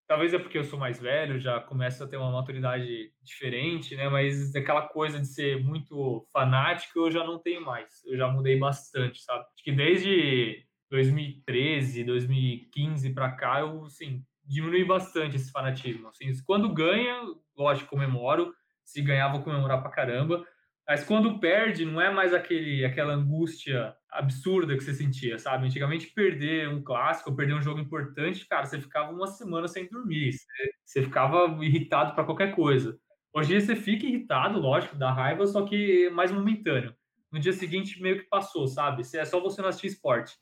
[0.07, 4.09] Talvez é porque eu sou mais velho, já começo a ter uma maturidade diferente, né?
[4.09, 8.03] Mas aquela coisa de ser muito fanático eu já não tenho mais.
[8.05, 9.45] Eu já mudei bastante, sabe?
[9.53, 16.07] Acho que desde 2013, 2015 para cá, eu, assim, diminui bastante esse fanatismo.
[16.09, 17.19] Assim, quando ganha,
[17.57, 18.53] lógico, comemoro.
[18.85, 20.45] Se ganhar, vou comemorar pra caramba.
[20.87, 25.65] Mas quando perde, não é mais aquele, aquela angústia absurda que você sentia, sabe?
[25.65, 30.33] Antigamente, perder um clássico, perder um jogo importante, cara, você ficava uma semana sem dormir.
[30.33, 32.99] Você, você ficava irritado para qualquer coisa.
[33.33, 36.93] Hoje em dia você fica irritado, lógico, dá raiva, só que mais momentâneo.
[37.31, 39.01] No dia seguinte, meio que passou, sabe?
[39.15, 40.37] É só você não assistir esporte.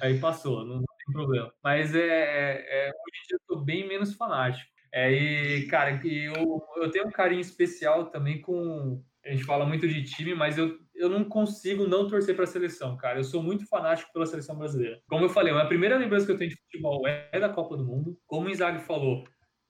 [0.00, 1.52] Aí passou, não, tem problema.
[1.62, 4.70] Mas é, é, é, hoje em dia eu tô bem menos fanático.
[4.92, 9.02] É, e, cara, eu, eu tenho um carinho especial também com.
[9.24, 12.46] A gente fala muito de time, mas eu, eu não consigo não torcer para a
[12.46, 13.18] seleção, cara.
[13.18, 15.00] Eu sou muito fanático pela seleção brasileira.
[15.08, 17.84] Como eu falei, a primeira lembrança que eu tenho de futebol é da Copa do
[17.84, 18.16] Mundo.
[18.26, 19.24] Como o Inzaghi falou,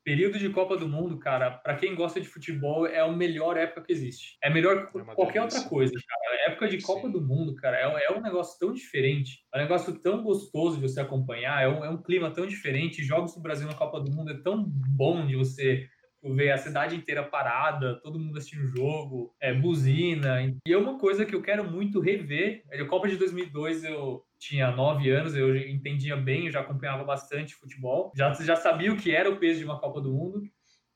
[0.04, 3.82] período de Copa do Mundo, cara, para quem gosta de futebol, é a melhor época
[3.82, 4.36] que existe.
[4.42, 6.34] É melhor que é qualquer outra coisa, cara.
[6.34, 7.12] A época de Copa Sim.
[7.12, 10.82] do Mundo, cara, é, é, um negócio tão diferente, é um negócio tão gostoso de
[10.82, 13.02] você acompanhar, é um, é um clima tão diferente.
[13.02, 15.88] Jogos do Brasil na Copa do Mundo é tão bom de você
[16.22, 20.40] ver a cidade inteira parada, todo mundo assistindo o jogo, é, buzina.
[20.66, 22.62] E é uma coisa que eu quero muito rever.
[22.70, 27.54] A Copa de 2002 eu tinha nove anos, eu entendia bem, eu já acompanhava bastante
[27.54, 30.42] futebol, já, já sabia o que era o peso de uma Copa do Mundo.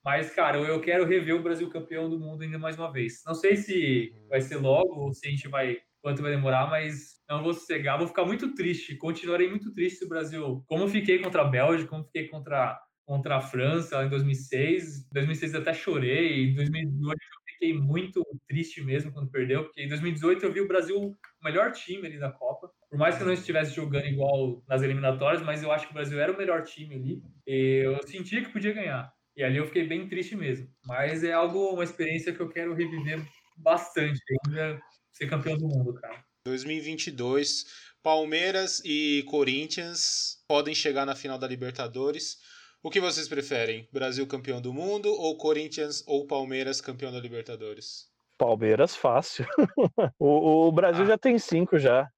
[0.03, 3.21] Mas, cara, eu quero rever o Brasil campeão do mundo ainda mais uma vez.
[3.25, 5.77] Não sei se vai ser logo ou se a gente vai.
[6.01, 7.97] Quanto vai demorar, mas não vou cegar.
[7.97, 8.95] Vou ficar muito triste.
[8.95, 10.63] Continuarei muito triste se o Brasil.
[10.65, 15.07] Como fiquei contra a Bélgica, como fiquei contra contra a França em 2006.
[15.07, 16.51] Em 2006 eu até chorei.
[16.51, 20.67] Em 2018 eu fiquei muito triste mesmo quando perdeu, porque em 2018 eu vi o
[20.67, 22.71] Brasil o melhor time ali da Copa.
[22.89, 25.93] Por mais que eu não estivesse jogando igual nas eliminatórias, mas eu acho que o
[25.93, 27.23] Brasil era o melhor time ali.
[27.45, 29.13] E eu sentia que podia ganhar.
[29.37, 30.67] E ali eu fiquei bem triste mesmo.
[30.85, 33.23] Mas é algo, uma experiência que eu quero reviver
[33.57, 34.79] bastante ainda,
[35.11, 36.23] ser campeão do mundo, cara.
[36.45, 37.65] 2022,
[38.01, 42.37] Palmeiras e Corinthians podem chegar na final da Libertadores.
[42.81, 43.87] O que vocês preferem?
[43.91, 48.09] Brasil campeão do mundo ou Corinthians ou Palmeiras campeão da Libertadores?
[48.37, 49.45] Palmeiras fácil.
[50.17, 51.07] o, o, Brasil ah.
[51.07, 52.09] já tem cinco já.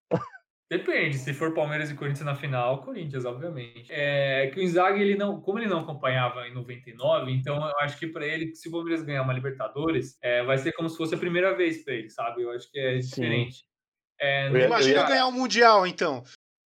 [0.71, 3.91] Depende, se for Palmeiras e Corinthians na final, Corinthians, obviamente.
[3.91, 7.99] É que o Inzaghi, ele não, como ele não acompanhava em 99, então eu acho
[7.99, 11.13] que para ele, se o Palmeiras ganhar uma Libertadores, é, vai ser como se fosse
[11.13, 12.43] a primeira vez para ele, sabe?
[12.43, 13.65] Eu acho que é diferente.
[14.17, 16.23] É, Imagina ganhar o um Mundial, então.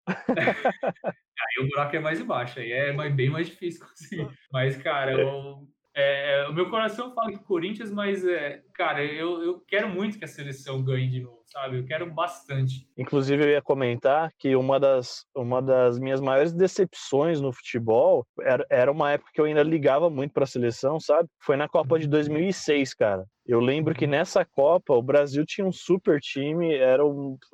[0.37, 4.29] aí o buraco é mais embaixo, aí é bem mais difícil conseguir.
[4.53, 9.61] Mas, cara, eu, é, o meu coração fala que Corinthians, mas, é, cara, eu, eu
[9.61, 11.79] quero muito que a seleção ganhe de novo sabe?
[11.79, 12.87] Eu quero bastante.
[12.99, 18.67] Inclusive, eu ia comentar que uma das, uma das minhas maiores decepções no futebol era,
[18.69, 21.29] era uma época que eu ainda ligava muito para a seleção, sabe?
[21.41, 23.25] Foi na Copa de 2006, cara.
[23.47, 27.03] Eu lembro que nessa Copa o Brasil tinha um super time, era,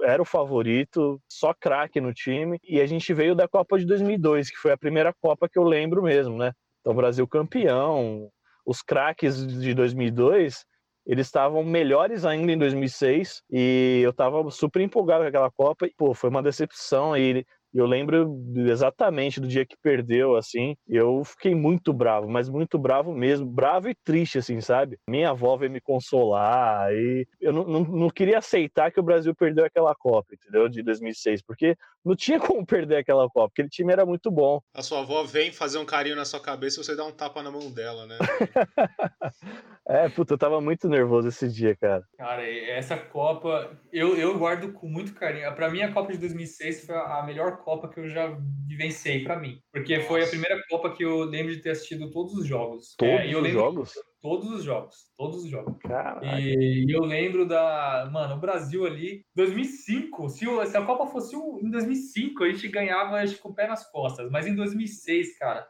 [0.02, 4.50] era o favorito, só craque no time, e a gente veio da Copa de 2002,
[4.50, 6.52] que foi a primeira Copa que eu lembro mesmo, né?
[6.80, 8.30] Então, Brasil campeão,
[8.64, 10.64] os craques de 2002
[11.06, 15.94] eles estavam melhores ainda em 2006 e eu estava super empolgado com aquela Copa e,
[15.96, 21.54] pô, foi uma decepção e eu lembro exatamente do dia que perdeu, assim, eu fiquei
[21.54, 24.98] muito bravo, mas muito bravo mesmo, bravo e triste, assim, sabe?
[25.08, 29.34] Minha avó veio me consolar e eu não, não, não queria aceitar que o Brasil
[29.34, 30.68] perdeu aquela Copa, entendeu?
[30.68, 34.60] De 2006, porque não tinha como perder aquela Copa, porque aquele time era muito bom.
[34.74, 37.42] A sua avó vem fazer um carinho na sua cabeça e você dá um tapa
[37.42, 38.18] na mão dela, né?
[39.86, 42.02] é, puta, eu tava muito nervoso esse dia, cara.
[42.16, 45.54] Cara, essa Copa, eu, eu guardo com muito carinho.
[45.54, 49.38] Pra mim, a Copa de 2006 foi a melhor Copa que eu já vivenciei para
[49.38, 49.60] mim.
[49.72, 50.08] Porque Nossa.
[50.08, 52.94] foi a primeira Copa que eu lembro de ter assistido todos os jogos.
[52.96, 53.92] Todos é, os jogos?
[54.20, 54.96] Todos os jogos.
[55.16, 55.76] Todos os jogos.
[56.22, 58.08] E, e, eu lembro da.
[58.12, 60.28] Mano, o Brasil ali, 2005.
[60.28, 63.66] Se, o, se a Copa fosse em 2005, a gente ganhava acho, com o pé
[63.66, 64.30] nas costas.
[64.30, 65.66] Mas em 2006, cara,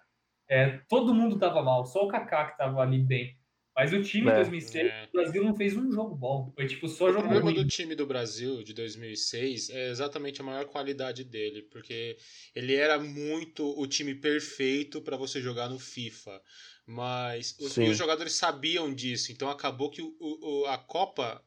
[0.48, 1.84] é, todo mundo tava mal.
[1.84, 3.39] Só o Kaká que tava ali bem.
[3.80, 4.32] Mas o time é.
[4.32, 5.08] de 2006, é.
[5.08, 6.52] o Brasil não fez um jogo bom.
[6.54, 7.38] Foi tipo só jogo ruim.
[7.38, 12.18] O problema do time do Brasil de 2006 é exatamente a maior qualidade dele, porque
[12.54, 16.42] ele era muito o time perfeito para você jogar no FIFA.
[16.86, 21.42] Mas os, os, jogadores sabiam disso, então acabou que o, o a Copa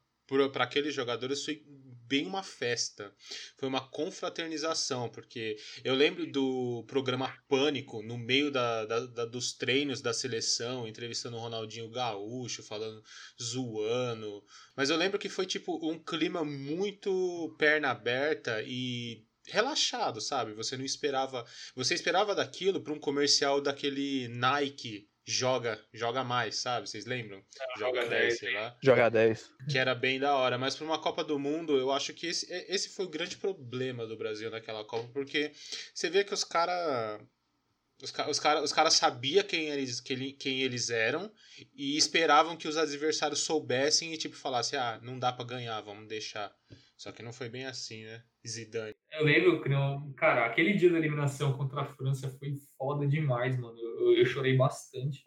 [0.51, 1.63] para aqueles jogadores foi
[2.07, 3.13] bem uma festa.
[3.57, 9.53] Foi uma confraternização, porque eu lembro do programa Pânico, no meio da, da, da, dos
[9.53, 13.03] treinos da seleção, entrevistando o Ronaldinho Gaúcho, falando,
[13.41, 14.43] zoando.
[14.75, 20.53] Mas eu lembro que foi tipo um clima muito perna aberta e relaxado, sabe?
[20.53, 21.45] Você não esperava.
[21.75, 26.89] Você esperava daquilo para um comercial daquele Nike joga joga mais, sabe?
[26.89, 27.43] Vocês lembram?
[27.59, 28.77] Ah, joga 10, sei lá.
[28.81, 29.51] Joga 10.
[29.69, 30.57] Que era bem da hora.
[30.57, 34.05] Mas para uma Copa do Mundo, eu acho que esse, esse foi o grande problema
[34.05, 35.51] do Brasil naquela Copa, porque
[35.93, 37.21] você vê que os caras.
[38.01, 41.31] Os, os caras os cara sabiam quem eles, quem eles eram
[41.73, 46.07] e esperavam que os adversários soubessem e tipo falassem, ah, não dá para ganhar, vamos
[46.07, 46.53] deixar.
[46.97, 48.23] Só que não foi bem assim, né?
[48.47, 48.93] Zidane.
[49.11, 49.69] Eu lembro que,
[50.15, 53.77] cara, aquele dia da eliminação contra a França foi foda demais, mano.
[53.77, 55.23] Eu, eu chorei bastante.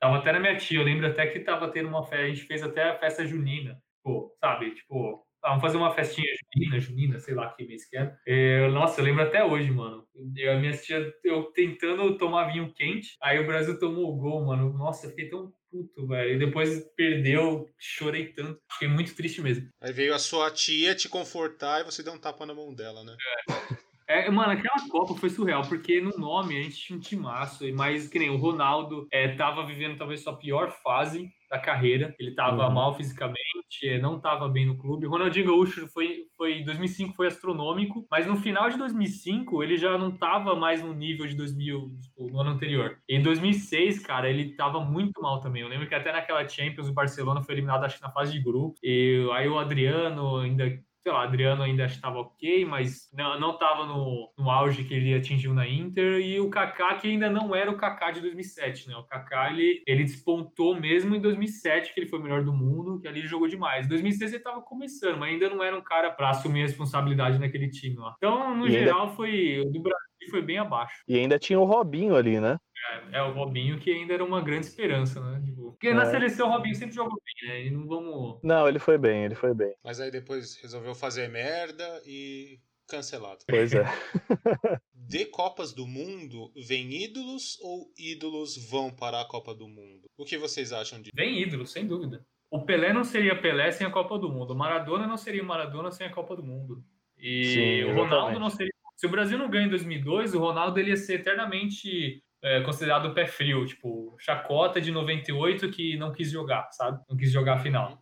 [0.00, 2.42] Tava até na minha tia, eu lembro até que tava tendo uma festa, a gente
[2.42, 4.74] fez até a festa junina, pô, sabe?
[4.74, 8.16] Tipo, vamos fazer uma festinha junina, junina, sei lá que mês que é.
[8.26, 8.68] é.
[8.70, 10.06] Nossa, eu lembro até hoje, mano.
[10.36, 14.44] Eu, a minha tia, eu tentando tomar vinho quente, aí o Brasil tomou o gol,
[14.44, 14.72] mano.
[14.72, 16.34] Nossa, eu fiquei tão puto, velho.
[16.34, 18.60] E depois perdeu, chorei tanto.
[18.72, 19.68] Fiquei muito triste mesmo.
[19.80, 23.04] Aí veio a sua tia te confortar e você deu um tapa na mão dela,
[23.04, 23.16] né?
[23.50, 23.84] É.
[24.06, 28.06] É, mano, aquela Copa foi surreal, porque no nome a gente tinha um timaço, mas
[28.06, 32.14] que nem o Ronaldo é, tava vivendo talvez sua pior fase da carreira.
[32.18, 32.74] Ele estava uhum.
[32.74, 33.38] mal fisicamente,
[33.82, 35.06] eh, não estava bem no clube.
[35.06, 39.96] O Ronaldinho Gaúcho foi, foi 2005 foi astronômico, mas no final de 2005 ele já
[39.96, 42.98] não estava mais no nível de 2000 tipo, no ano anterior.
[43.08, 45.62] Em 2006, cara, ele estava muito mal também.
[45.62, 48.40] Eu lembro que até naquela Champions o Barcelona foi eliminado acho que na fase de
[48.40, 48.74] grupo.
[48.82, 50.64] E aí o Adriano ainda
[51.04, 55.52] sei lá, Adriano ainda estava ok, mas não estava no, no auge que ele atingiu
[55.52, 58.96] na Inter, e o Kaká que ainda não era o Kaká de 2007, né?
[58.96, 62.98] O Kaká, ele, ele despontou mesmo em 2007, que ele foi o melhor do mundo,
[62.98, 63.84] que ali ele jogou demais.
[63.84, 67.38] Em 2006 ele estava começando, mas ainda não era um cara para assumir a responsabilidade
[67.38, 68.14] naquele time lá.
[68.16, 69.14] Então, no e geral, ainda...
[69.14, 71.02] foi do Brasil foi bem abaixo.
[71.06, 72.58] E ainda tinha o Robinho ali, né?
[72.90, 75.40] É, é, o Robinho que ainda era uma grande esperança, né?
[75.44, 75.94] Tipo, porque é.
[75.94, 77.66] na seleção o Robinho sempre jogou bem, né?
[77.66, 78.40] E não vamos.
[78.42, 79.74] Não, ele foi bem, ele foi bem.
[79.82, 83.44] Mas aí depois resolveu fazer merda e cancelado.
[83.48, 83.84] Pois é.
[84.94, 90.06] De Copas do Mundo, vem ídolos ou ídolos vão para a Copa do Mundo?
[90.16, 91.12] O que vocês acham disso?
[91.14, 92.24] Vem ídolos, sem dúvida.
[92.50, 94.52] O Pelé não seria Pelé sem a Copa do Mundo.
[94.52, 96.82] O Maradona não seria Maradona sem a Copa do Mundo.
[97.18, 98.72] E Sim, o Ronaldo não seria.
[98.96, 103.14] Se o Brasil não ganha em 2002, o Ronaldo ele ia ser eternamente é, considerado
[103.14, 107.02] pé frio, tipo, chacota de 98 que não quis jogar, sabe?
[107.08, 107.98] Não quis jogar a final.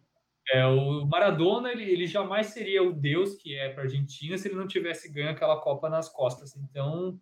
[0.52, 4.48] É, o Maradona, ele, ele jamais seria o deus que é para a Argentina se
[4.48, 6.56] ele não tivesse ganho aquela Copa nas costas.
[6.56, 7.16] Então,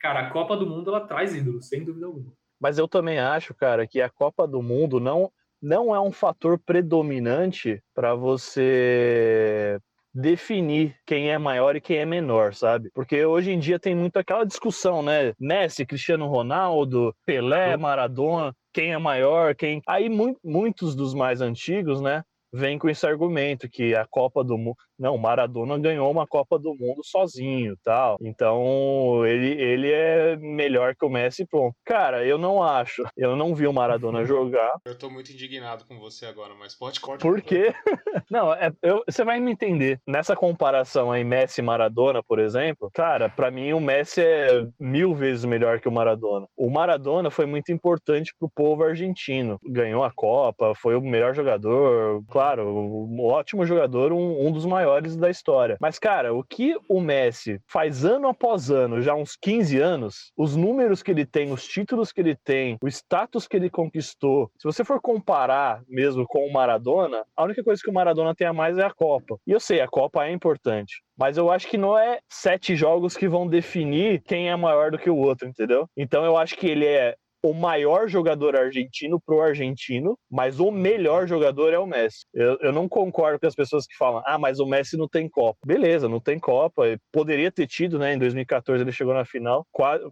[0.00, 2.32] cara, a Copa do Mundo, ela traz ídolos, sem dúvida alguma.
[2.58, 5.30] Mas eu também acho, cara, que a Copa do Mundo não,
[5.62, 9.78] não é um fator predominante para você
[10.16, 12.90] definir quem é maior e quem é menor, sabe?
[12.94, 15.34] Porque hoje em dia tem muito aquela discussão, né?
[15.38, 19.82] Messi, Cristiano Ronaldo, Pelé, Maradona, quem é maior, quem.
[19.86, 22.22] Aí mu muitos dos mais antigos, né?
[22.52, 24.76] vem com esse argumento que a Copa do Mundo.
[24.98, 28.16] Não, Maradona ganhou uma Copa do Mundo sozinho tal.
[28.20, 31.74] Então ele, ele é melhor que o Messi, pronto.
[31.84, 33.04] Cara, eu não acho.
[33.16, 34.72] Eu não vi o Maradona jogar.
[34.84, 37.22] Eu tô muito indignado com você agora, mas pode cortar.
[37.22, 37.74] Por quê?
[38.30, 40.00] não, é, eu, você vai me entender.
[40.06, 45.14] Nessa comparação aí, Messi e Maradona, por exemplo, cara, para mim o Messi é mil
[45.14, 46.46] vezes melhor que o Maradona.
[46.56, 49.58] O Maradona foi muito importante pro povo argentino.
[49.64, 54.85] Ganhou a Copa, foi o melhor jogador, claro, um ótimo jogador, um, um, dos maiores
[55.16, 55.76] da história.
[55.80, 60.56] Mas, cara, o que o Messi faz ano após ano, já uns 15 anos, os
[60.56, 64.64] números que ele tem, os títulos que ele tem, o status que ele conquistou, se
[64.64, 68.52] você for comparar mesmo com o Maradona, a única coisa que o Maradona tem a
[68.52, 69.38] mais é a Copa.
[69.46, 71.02] E eu sei, a Copa é importante.
[71.18, 74.98] Mas eu acho que não é sete jogos que vão definir quem é maior do
[74.98, 75.88] que o outro, entendeu?
[75.96, 77.16] Então eu acho que ele é
[77.50, 82.26] o maior jogador argentino pro argentino, mas o melhor jogador é o Messi.
[82.34, 85.28] Eu, eu não concordo com as pessoas que falam, ah, mas o Messi não tem
[85.28, 85.58] Copa.
[85.64, 86.82] Beleza, não tem Copa.
[87.12, 88.14] Poderia ter tido, né?
[88.14, 89.66] Em 2014 ele chegou na final,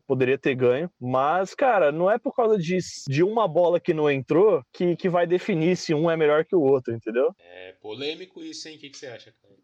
[0.06, 0.90] poderia ter ganho.
[1.00, 5.08] Mas, cara, não é por causa de, de uma bola que não entrou que, que
[5.08, 7.32] vai definir se um é melhor que o outro, entendeu?
[7.40, 8.76] É polêmico isso, hein?
[8.76, 9.54] O que, que você acha, cara?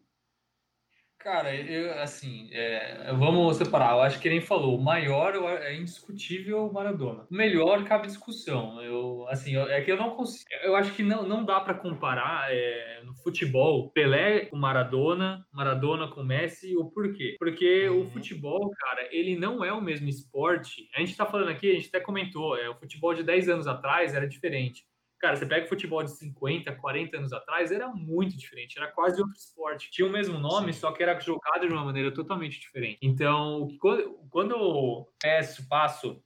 [1.23, 3.91] Cara, eu, assim, é, vamos separar.
[3.91, 7.27] Eu acho que nem falou, o maior é indiscutível o Maradona.
[7.29, 8.81] O melhor cabe discussão.
[8.81, 10.49] Eu, assim, é que eu não consigo.
[10.63, 16.07] Eu acho que não, não dá para comparar é, no futebol Pelé com Maradona, Maradona
[16.07, 16.75] com Messi.
[16.75, 17.35] O porquê?
[17.37, 18.01] Porque uhum.
[18.01, 20.89] o futebol, cara, ele não é o mesmo esporte.
[20.95, 23.67] A gente tá falando aqui, a gente até comentou, é, o futebol de 10 anos
[23.67, 24.83] atrás era diferente.
[25.21, 29.21] Cara, você pega o futebol de 50, 40 anos atrás, era muito diferente, era quase
[29.21, 29.91] outro esporte.
[29.91, 32.97] Tinha o mesmo nome, só que era jogado de uma maneira totalmente diferente.
[33.03, 36.19] Então, quando, eu peço, passo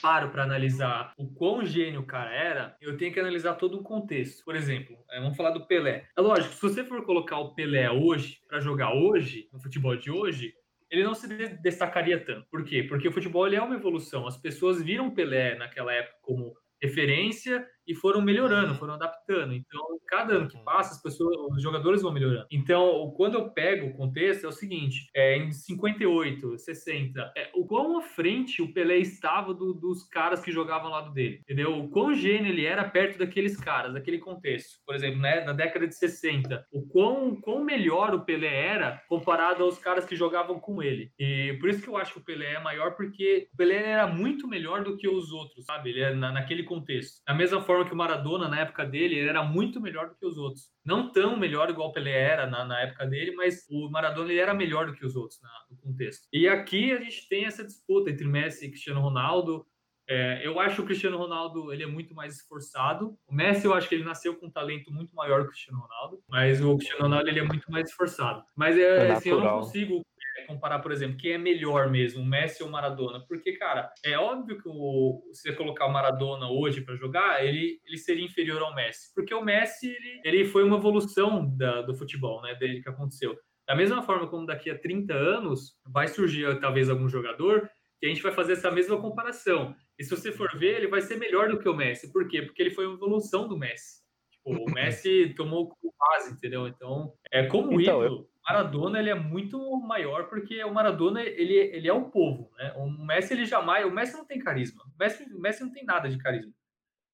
[0.00, 3.82] paro para analisar o quão gênio o cara era, eu tenho que analisar todo o
[3.82, 4.44] contexto.
[4.44, 6.06] Por exemplo, é, vamos falar do Pelé.
[6.16, 10.12] É lógico, se você for colocar o Pelé hoje, para jogar hoje, no futebol de
[10.12, 10.54] hoje,
[10.88, 12.46] ele não se destacaria tanto.
[12.48, 12.84] Por quê?
[12.84, 14.28] Porque o futebol é uma evolução.
[14.28, 19.54] As pessoas viram Pelé naquela época como referência e foram melhorando, foram adaptando.
[19.54, 22.46] Então, cada ano que passa, as pessoas, os jogadores vão melhorando.
[22.50, 27.66] Então, quando eu pego o contexto, é o seguinte: é, em 58, 60, é, o
[27.66, 31.78] quão à frente o Pelé estava do, dos caras que jogavam ao lado dele, entendeu?
[31.78, 34.78] O quão gênio ele era perto daqueles caras, daquele contexto.
[34.84, 39.64] Por exemplo, né, na década de 60, o quão, quão melhor o Pelé era comparado
[39.64, 41.10] aos caras que jogavam com ele.
[41.18, 44.06] E por isso que eu acho que o Pelé é maior, porque o Pelé era
[44.06, 45.90] muito melhor do que os outros, sabe?
[45.90, 47.22] Ele é na, naquele contexto.
[47.26, 50.26] Da mesma forma que o Maradona, na época dele, ele era muito melhor do que
[50.26, 50.70] os outros.
[50.84, 54.40] Não tão melhor igual o Pelé era na, na época dele, mas o Maradona ele
[54.40, 56.26] era melhor do que os outros na, no contexto.
[56.32, 59.66] E aqui a gente tem essa disputa entre Messi e Cristiano Ronaldo.
[60.10, 63.18] É, eu acho que o Cristiano Ronaldo ele é muito mais esforçado.
[63.26, 65.80] O Messi eu acho que ele nasceu com um talento muito maior que o Cristiano
[65.80, 68.42] Ronaldo, mas o Cristiano Ronaldo ele é muito mais esforçado.
[68.56, 70.02] Mas é, é assim, eu não consigo
[70.48, 73.20] comparar, por exemplo, quem é melhor mesmo, Messi ou Maradona?
[73.28, 77.78] Porque, cara, é óbvio que o, se você colocar o Maradona hoje para jogar, ele,
[77.84, 79.12] ele seria inferior ao Messi.
[79.14, 83.38] Porque o Messi, ele, ele foi uma evolução da, do futebol, né, desde que aconteceu.
[83.66, 88.08] Da mesma forma como daqui a 30 anos vai surgir talvez algum jogador que a
[88.08, 89.74] gente vai fazer essa mesma comparação.
[89.98, 92.10] E se você for ver, ele vai ser melhor do que o Messi.
[92.10, 92.42] Por quê?
[92.42, 94.00] Porque ele foi uma evolução do Messi.
[94.30, 96.66] Tipo, o Messi tomou base, entendeu?
[96.68, 98.20] Então, é como então, ídolo.
[98.22, 102.72] Eu Maradona ele é muito maior porque o Maradona ele, ele é o povo, né?
[102.76, 104.82] O Messi ele jamais, o Messi não tem carisma.
[104.84, 106.52] O Messi, o Messi não tem nada de carisma.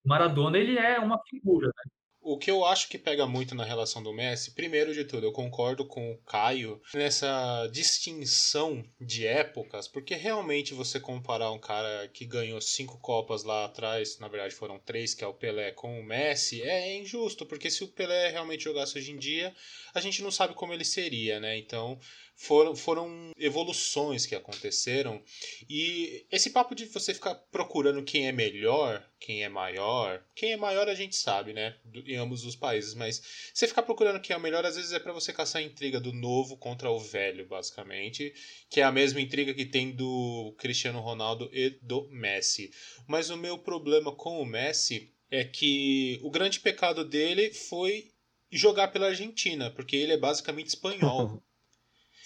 [0.05, 1.91] O Maradona ele é uma figura, né?
[2.27, 5.31] O que eu acho que pega muito na relação do Messi, primeiro de tudo, eu
[5.31, 12.25] concordo com o Caio nessa distinção de épocas, porque realmente você comparar um cara que
[12.25, 16.03] ganhou cinco Copas lá atrás, na verdade foram três, que é o Pelé, com o
[16.03, 19.55] Messi, é injusto, porque se o Pelé realmente jogasse hoje em dia,
[19.93, 21.55] a gente não sabe como ele seria, né?
[21.55, 21.99] Então
[22.35, 25.23] foram, foram evoluções que aconteceram.
[25.69, 30.57] E esse papo de você ficar procurando quem é melhor, quem é maior, quem é
[30.57, 31.75] maior a gente sabe, né?
[32.05, 33.21] Em ambos os países, mas
[33.53, 35.99] você ficar procurando quem é o melhor, às vezes é para você caçar a intriga
[35.99, 38.33] do novo contra o velho, basicamente,
[38.69, 42.71] que é a mesma intriga que tem do Cristiano Ronaldo e do Messi.
[43.07, 48.11] Mas o meu problema com o Messi é que o grande pecado dele foi
[48.51, 51.41] jogar pela Argentina, porque ele é basicamente espanhol.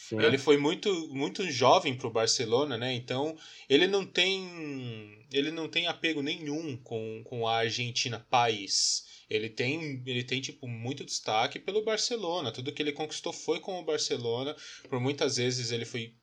[0.10, 0.20] Sim.
[0.24, 2.92] Ele foi muito, muito jovem para o Barcelona, né?
[2.96, 3.38] Então
[3.70, 9.06] ele não tem ele não tem apego nenhum com, com a Argentina país.
[9.30, 12.52] Ele tem ele tem tipo muito destaque pelo Barcelona.
[12.52, 14.56] Tudo que ele conquistou foi com o Barcelona.
[14.90, 16.16] Por muitas vezes ele foi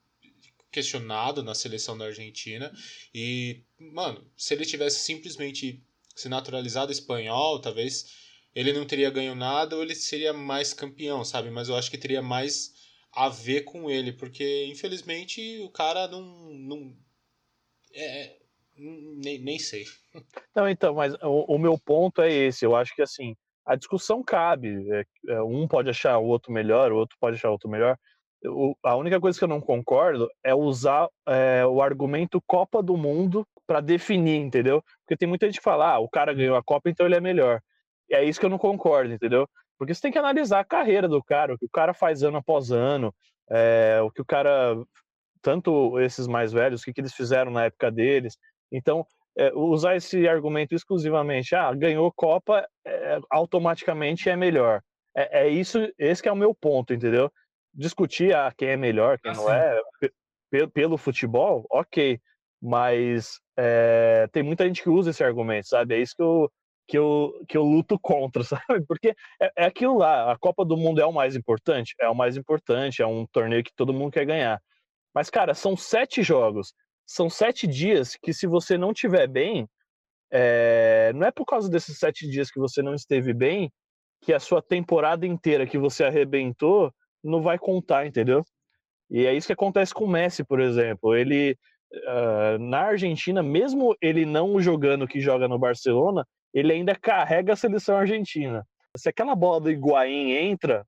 [0.73, 2.73] questionado na seleção da Argentina
[3.15, 5.81] e mano, se ele tivesse simplesmente
[6.17, 8.07] se naturalizado espanhol, talvez
[8.53, 11.51] ele não teria ganho nada ou ele seria mais campeão, sabe?
[11.51, 12.75] Mas eu acho que teria mais
[13.17, 16.23] a ver com ele, porque infelizmente o cara não.
[16.53, 16.95] não
[17.95, 18.37] é,
[18.77, 19.87] nem, nem sei.
[20.55, 22.65] Não, então, mas o, o, meu ponto é esse.
[22.67, 24.87] Eu acho que assim, a discussão cabe.
[24.93, 27.97] É, é, um pode achar o outro melhor, o outro pode achar o outro melhor.
[28.45, 32.99] O, a única coisa que eu não concordo é usar é, o argumento Copa do
[32.99, 34.83] Mundo para definir, entendeu?
[35.01, 37.21] Porque tem muita gente que fala, ah, o cara ganhou a Copa, então ele é
[37.21, 37.63] melhor.
[38.11, 39.49] E é isso que eu não concordo, entendeu?
[39.79, 42.39] Porque você tem que analisar a carreira do cara, o que o cara faz ano
[42.39, 43.15] após ano,
[43.51, 44.77] é, o que o cara,
[45.43, 48.37] tanto esses mais velhos, o que, que eles fizeram na época deles.
[48.73, 49.07] Então,
[49.37, 54.83] é, usar esse argumento exclusivamente, ah, ganhou Copa, é, automaticamente é melhor.
[55.15, 57.31] É, é, isso, esse é o meu ponto, entendeu?
[57.73, 59.79] Discutir ah, quem é melhor, quem não é,
[60.73, 62.19] pelo futebol, ok.
[62.63, 65.95] Mas é, tem muita gente que usa esse argumento, sabe?
[65.95, 66.51] É isso que eu,
[66.87, 68.85] que eu, que eu luto contra, sabe?
[68.87, 71.95] Porque é, é aquilo lá, a Copa do Mundo é o mais importante?
[72.01, 74.61] É o mais importante, é um torneio que todo mundo quer ganhar.
[75.15, 76.75] Mas, cara, são sete jogos,
[77.07, 79.69] são sete dias que se você não tiver bem,
[80.31, 81.13] é...
[81.15, 83.71] não é por causa desses sete dias que você não esteve bem
[84.23, 88.45] que a sua temporada inteira que você arrebentou não vai contar, entendeu?
[89.11, 91.15] E é isso que acontece com o Messi, por exemplo.
[91.15, 91.57] Ele,
[91.93, 96.27] uh, na Argentina, mesmo ele não jogando que joga no Barcelona,
[96.57, 98.67] ele ainda carrega a seleção argentina.
[98.97, 100.87] Se aquela bola do Higuaín entra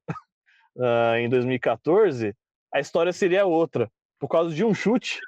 [0.75, 2.35] uh, em 2014,
[2.73, 3.91] a história seria outra.
[4.19, 5.21] Por causa de um chute.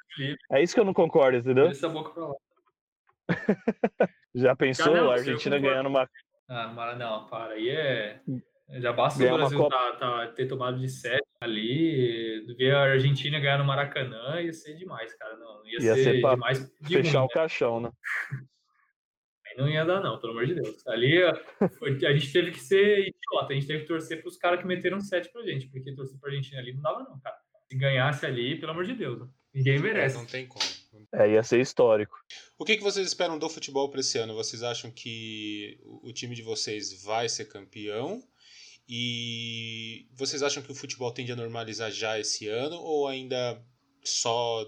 [0.51, 1.67] É isso que eu não concordo, entendeu?
[1.67, 2.35] Essa boca pra lá.
[4.33, 6.09] Já pensou não, a Argentina ganhando uma.
[6.49, 7.53] Ah, não, para.
[7.53, 8.19] Aí é.
[8.79, 13.57] Já basta o Brasil tá, tá, ter tomado de 7 ali, ver a Argentina ganhar
[13.57, 15.35] no Maracanã, ia ser demais, cara.
[15.35, 16.71] Não, ia, ia ser, ser demais.
[16.79, 17.33] De fechar o né?
[17.33, 17.91] caixão, né?
[19.57, 20.85] não ia dar, não, pelo amor de Deus.
[20.87, 24.59] Ali a gente teve que ser idiota, a gente teve que torcer para os caras
[24.59, 27.35] que meteram 7 pra gente, porque torcer pra Argentina ali não dava, não, cara.
[27.69, 30.15] Se ganhasse ali, pelo amor de Deus, ninguém é, merece.
[30.15, 30.65] É, não tem como.
[31.13, 32.15] É, ia ser histórico.
[32.57, 34.35] O que, que vocês esperam do futebol para esse ano?
[34.35, 38.21] Vocês acham que o time de vocês vai ser campeão?
[38.87, 42.75] E vocês acham que o futebol tende a normalizar já esse ano?
[42.75, 43.63] Ou ainda
[44.03, 44.65] só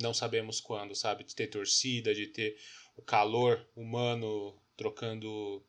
[0.00, 1.24] não sabemos quando, sabe?
[1.24, 2.56] De ter torcida, de ter
[2.96, 5.64] o calor humano trocando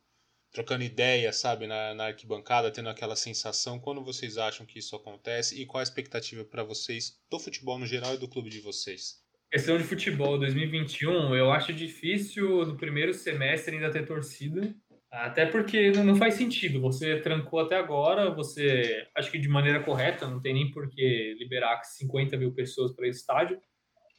[0.51, 3.79] trocando ideias, sabe, na, na arquibancada, tendo aquela sensação.
[3.79, 7.85] Quando vocês acham que isso acontece e qual a expectativa para vocês do futebol no
[7.85, 9.21] geral e do clube de vocês?
[9.49, 14.73] Questão de futebol 2021, eu acho difícil no primeiro semestre ainda ter torcida.
[15.11, 16.79] Até porque não, faz sentido.
[16.79, 21.35] Você trancou até agora, você acho que de maneira correta, não tem nem por que
[21.37, 23.59] liberar 50 mil pessoas para o estádio.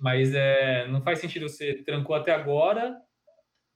[0.02, 3.00] Mas é, não faz sentido você trancou até agora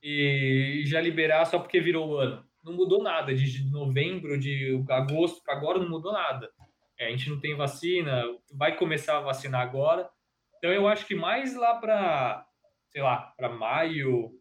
[0.02, 2.44] e já liberar só porque virou o ano.
[2.64, 3.32] Não mudou nada.
[3.32, 6.50] De novembro, de agosto para agora não mudou nada.
[6.98, 10.10] É, a gente não tem vacina, vai começar a vacinar agora.
[10.58, 12.44] Então eu acho que mais lá para,
[12.90, 14.32] sei lá, para maio,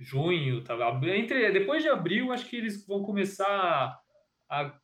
[0.00, 0.74] junho, tá?
[1.14, 4.00] Entre, depois de abril, acho que eles vão começar
[4.48, 4.74] a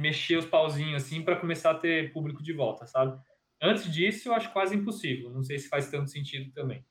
[0.00, 3.16] mexer os pauzinhos assim para começar a ter público de volta, sabe?
[3.62, 5.30] Antes disso, eu acho quase impossível.
[5.30, 6.84] Não sei se faz tanto sentido também.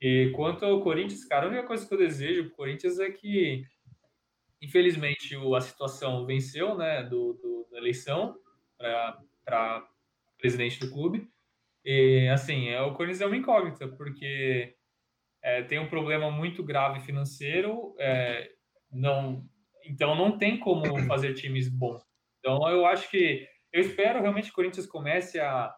[0.00, 3.64] E quanto ao Corinthians, cara, a única coisa que eu desejo pro Corinthians é que,
[4.60, 8.36] infelizmente, a situação venceu, né, do, do da eleição
[9.44, 9.86] para
[10.38, 11.28] presidente do clube.
[11.84, 14.74] E, assim, é, o Corinthians é uma incógnita, porque
[15.42, 18.50] é, tem um problema muito grave financeiro, é,
[18.90, 19.44] não,
[19.84, 22.02] então não tem como fazer times bons.
[22.38, 25.74] Então, eu acho que, eu espero realmente que o Corinthians comece a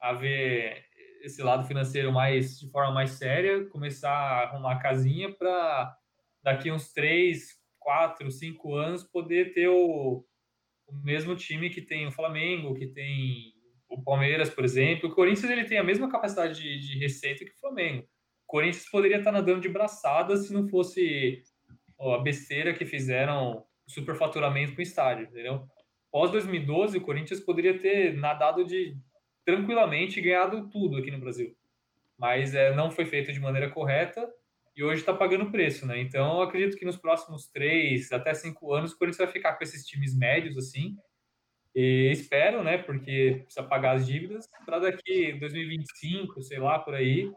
[0.00, 0.84] a ver
[1.22, 5.94] esse lado financeiro mais de forma mais séria, começar a arrumar a casinha para
[6.42, 10.24] daqui uns três, quatro, cinco anos poder ter o,
[10.86, 13.54] o mesmo time que tem o Flamengo, que tem
[13.88, 15.10] o Palmeiras, por exemplo.
[15.10, 18.02] O Corinthians ele tem a mesma capacidade de, de receita que o Flamengo.
[18.02, 21.42] O Corinthians poderia estar nadando de braçada se não fosse
[21.98, 25.66] ó, a besteira que fizeram o superfaturamento com o estádio, entendeu?
[26.10, 28.96] Pós 2012, o Corinthians poderia ter nadado de
[29.44, 31.56] tranquilamente ganhado tudo aqui no Brasil.
[32.18, 34.30] Mas é, não foi feito de maneira correta.
[34.76, 36.00] E hoje está pagando preço, né?
[36.00, 39.64] Então, eu acredito que nos próximos três até cinco anos, o Corinthians vai ficar com
[39.64, 40.96] esses times médios, assim,
[41.74, 47.30] e espero, né, porque precisa pagar as dívidas, para daqui 2025, sei lá, por aí,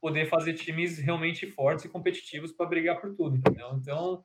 [0.00, 3.70] poder fazer times realmente fortes e competitivos para brigar por tudo, entendeu?
[3.74, 4.24] Então,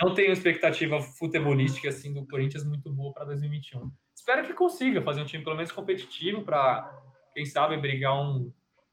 [0.00, 3.92] não tenho expectativa futebolística assim do Corinthians muito boa para 2021.
[4.20, 7.02] Espero que consiga fazer um time pelo menos competitivo para
[7.32, 8.52] quem sabe brigar um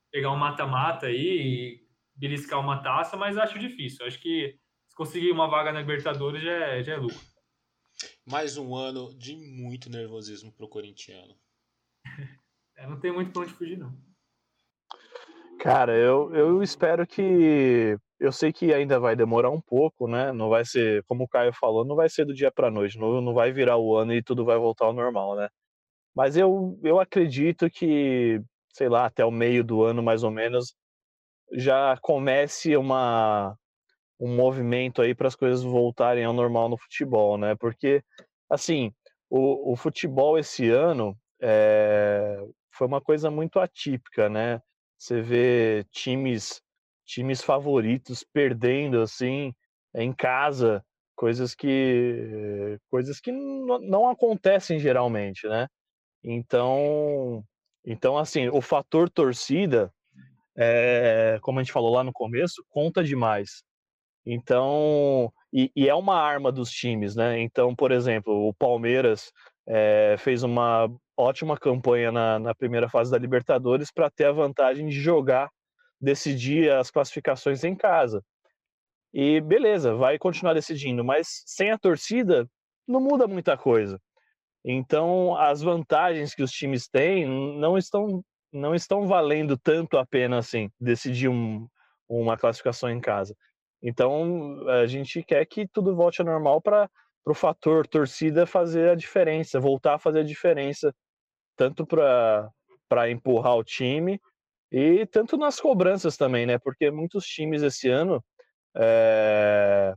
[0.09, 4.05] pegar um mata-mata aí e beliscar uma taça, mas acho difícil.
[4.05, 4.57] Acho que
[4.88, 7.19] se conseguir uma vaga na Libertadores já é, já é lucro.
[8.25, 11.36] Mais um ano de muito nervosismo pro corintiano.
[12.78, 13.93] é, não tem muito pra onde fugir, não.
[15.59, 17.97] Cara, eu, eu espero que.
[18.19, 20.31] Eu sei que ainda vai demorar um pouco, né?
[20.31, 23.21] Não vai ser, como o Caio falou, não vai ser do dia para noite, não,
[23.21, 25.49] não vai virar o ano e tudo vai voltar ao normal, né?
[26.15, 28.41] Mas eu, eu acredito que,
[28.73, 30.75] sei lá, até o meio do ano mais ou menos,
[31.53, 33.55] já comece uma,
[34.19, 37.55] um movimento aí para as coisas voltarem ao normal no futebol, né?
[37.55, 38.03] Porque,
[38.49, 38.91] assim,
[39.29, 42.37] o, o futebol esse ano é,
[42.73, 44.61] foi uma coisa muito atípica, né?
[44.97, 46.61] Você vê times
[47.05, 49.53] times favoritos perdendo assim
[49.95, 50.83] em casa,
[51.15, 55.67] coisas que coisas que não acontecem geralmente, né?
[56.23, 57.43] Então,
[57.85, 59.91] então assim, o fator torcida,
[60.57, 63.63] é, como a gente falou lá no começo, conta demais.
[64.25, 67.39] Então, e, e, é uma arma dos times, né?
[67.39, 69.31] Então, por exemplo, o Palmeiras
[69.65, 74.88] é, fez uma ótima campanha na, na primeira fase da Libertadores para ter a vantagem
[74.88, 75.49] de jogar,
[75.99, 78.24] decidir as classificações em casa.
[79.13, 82.47] E beleza, vai continuar decidindo, mas sem a torcida
[82.88, 83.99] não muda muita coisa.
[84.63, 90.38] Então, as vantagens que os times têm não estão não estão valendo tanto a pena
[90.38, 91.68] assim decidir um,
[92.07, 93.36] uma classificação em casa.
[93.82, 96.89] Então, a gente quer que tudo volte ao normal para
[97.26, 100.93] o fator torcida fazer a diferença, voltar a fazer a diferença,
[101.57, 104.19] tanto para empurrar o time
[104.71, 106.57] e tanto nas cobranças também, né?
[106.59, 108.23] Porque muitos times esse ano
[108.75, 109.93] é,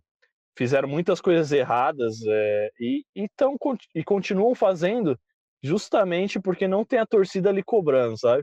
[0.57, 3.57] fizeram muitas coisas erradas é, e, e, tão,
[3.95, 5.19] e continuam fazendo
[5.63, 8.43] justamente porque não tem a torcida ali cobrando, sabe?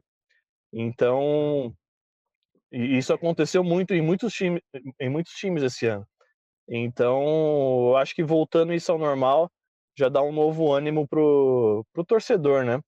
[0.71, 1.73] Então,
[2.71, 4.61] isso aconteceu muito em muitos, time,
[4.99, 6.05] em muitos times esse ano.
[6.69, 9.49] Então, acho que voltando isso ao normal,
[9.97, 12.79] já dá um novo ânimo pro, pro torcedor, né?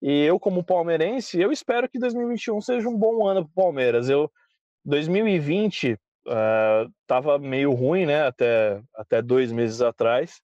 [0.00, 4.08] E eu, como palmeirense, eu espero que 2021 seja um bom ano pro Palmeiras.
[4.08, 4.30] Eu,
[4.84, 8.26] 2020 uh, tava meio ruim, né?
[8.26, 10.40] Até, até dois meses atrás.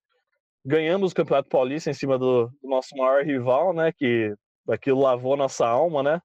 [0.65, 3.93] Ganhamos o Campeonato Paulista em cima do, do nosso maior rival, né?
[3.93, 4.35] Que
[4.69, 6.21] aquilo lavou nossa alma, né?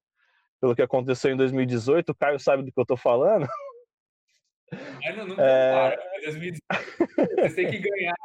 [0.59, 2.09] pelo que aconteceu em 2018.
[2.09, 3.47] O Caio sabe do que eu tô falando.
[4.71, 5.97] Mas não, não é...
[6.25, 8.15] Vocês têm que ganhar.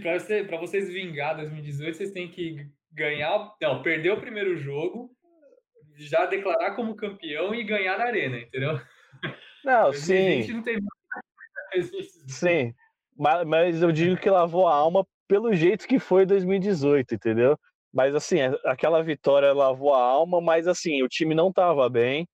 [0.00, 3.54] Para você, vocês vingar 2018, vocês têm que ganhar.
[3.60, 5.10] Não, perder o primeiro jogo,
[5.96, 8.80] já declarar como campeão e ganhar na arena, entendeu?
[9.64, 10.46] Não, sim.
[10.52, 10.78] Não tem...
[12.28, 12.74] Sim.
[13.16, 17.58] Mas, mas eu digo que lavou a alma pelo jeito que foi 2018, entendeu?
[17.92, 22.26] Mas assim, aquela vitória lavou a alma, mas assim, o time não estava bem,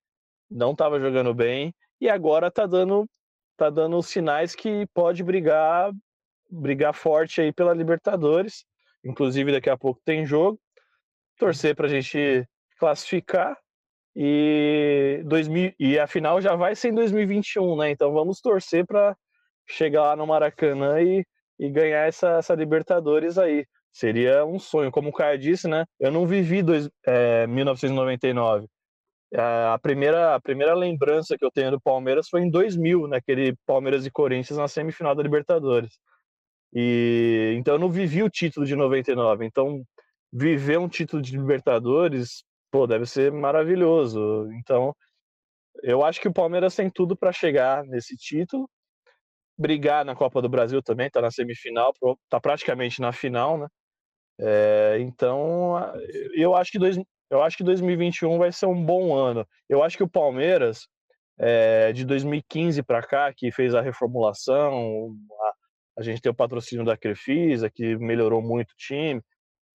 [0.51, 3.07] não estava jogando bem, e agora tá dando
[3.57, 5.93] tá dando sinais que pode brigar
[6.51, 8.65] brigar forte aí pela Libertadores.
[9.05, 10.59] Inclusive daqui a pouco tem jogo.
[11.39, 12.47] Torcer para a gente
[12.79, 13.57] classificar
[14.15, 17.91] e 2000 e a final já vai ser em 2021, né?
[17.91, 19.17] Então vamos torcer para
[19.69, 21.25] chegar lá no Maracanã e,
[21.59, 23.65] e ganhar essa, essa Libertadores aí.
[23.93, 24.91] Seria um sonho.
[24.91, 25.85] Como o Caio disse, né?
[25.99, 28.67] Eu não vivi dois, é, 1999.
[29.37, 34.05] A primeira, a primeira lembrança que eu tenho do Palmeiras foi em 2000, naquele Palmeiras
[34.05, 35.99] e Corinthians na semifinal da Libertadores.
[36.75, 39.45] E então eu não vivi o título de 99.
[39.45, 39.83] Então
[40.33, 44.49] viver um título de Libertadores, pô, deve ser maravilhoso.
[44.55, 44.95] Então
[45.83, 48.69] eu acho que o Palmeiras tem tudo para chegar nesse título
[49.61, 51.93] brigar na Copa do Brasil também, está na semifinal,
[52.25, 53.67] está praticamente na final, né?
[54.39, 55.77] É, então,
[56.33, 56.99] eu acho, que dois,
[57.31, 59.47] eu acho que 2021 vai ser um bom ano.
[59.69, 60.89] Eu acho que o Palmeiras,
[61.39, 65.15] é, de 2015 para cá, que fez a reformulação,
[66.01, 69.21] a, gente tem o patrocínio da Crefisa, que melhorou muito o time.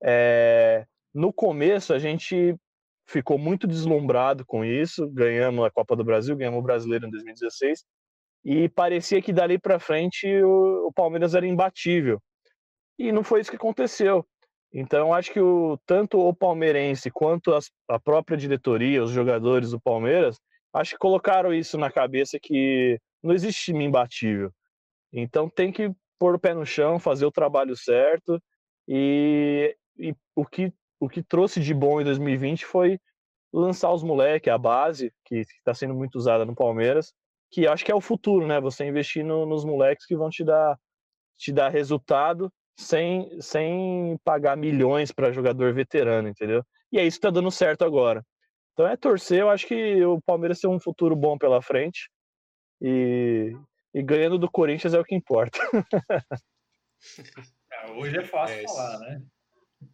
[0.03, 2.55] É, no começo, a gente
[3.07, 7.85] ficou muito deslumbrado com isso, ganhamos a Copa do Brasil, ganhamos o Brasileiro em 2016,
[8.43, 12.19] e parecia que dali para frente o, o Palmeiras era imbatível.
[12.97, 14.25] E não foi isso que aconteceu.
[14.73, 19.79] Então, acho que o, tanto o palmeirense quanto as, a própria diretoria, os jogadores do
[19.79, 20.37] Palmeiras,
[20.73, 24.51] acho que colocaram isso na cabeça que não existe time imbatível.
[25.13, 25.89] Então tem que
[26.19, 28.41] pôr o pé no chão, fazer o trabalho certo.
[28.87, 32.99] E, e o, que, o que trouxe de bom em 2020 foi
[33.51, 37.13] lançar os moleques, a base, que está sendo muito usada no Palmeiras,
[37.51, 38.59] que acho que é o futuro, né?
[38.59, 40.77] Você investir no, nos moleques que vão te dar,
[41.37, 46.63] te dar resultado sem, sem pagar milhões para jogador veterano, entendeu?
[46.91, 48.25] E é isso que está dando certo agora.
[48.73, 52.09] Então é torcer, eu acho que o Palmeiras tem um futuro bom pela frente.
[52.81, 53.55] E,
[53.95, 55.57] e ganhando do Corinthians é o que importa.
[57.71, 59.21] É, hoje é fácil é falar, né?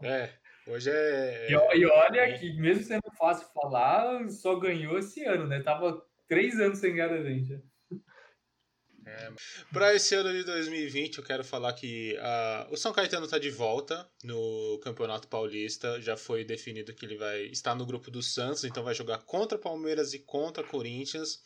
[0.02, 0.30] É,
[0.66, 1.47] hoje é.
[1.49, 5.62] E, e olha que, mesmo sendo fácil falar, só ganhou esse ano, né?
[5.62, 7.62] Tava três anos sem ganhar a gente.
[9.12, 9.32] É,
[9.74, 13.49] para esse ano de 2020, eu quero falar que uh, o São Caetano está de
[13.49, 15.99] volta no Campeonato Paulista.
[15.99, 19.57] Já foi definido que ele vai estar no grupo do Santos, então vai jogar contra
[19.57, 21.39] Palmeiras e contra Corinthians.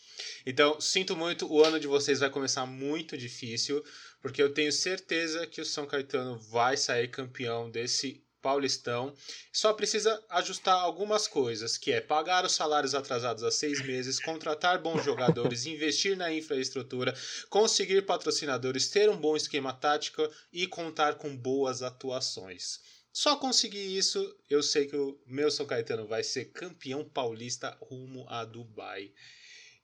[0.45, 3.83] Então, sinto muito, o ano de vocês vai começar muito difícil,
[4.21, 9.11] porque eu tenho certeza que o São Caetano vai sair campeão desse Paulistão.
[9.51, 14.79] Só precisa ajustar algumas coisas, que é pagar os salários atrasados há seis meses, contratar
[14.79, 17.15] bons jogadores, investir na infraestrutura,
[17.49, 20.21] conseguir patrocinadores, ter um bom esquema tático
[20.53, 22.79] e contar com boas atuações.
[23.11, 28.27] Só conseguir isso, eu sei que o meu São Caetano vai ser campeão paulista rumo
[28.29, 29.11] a Dubai.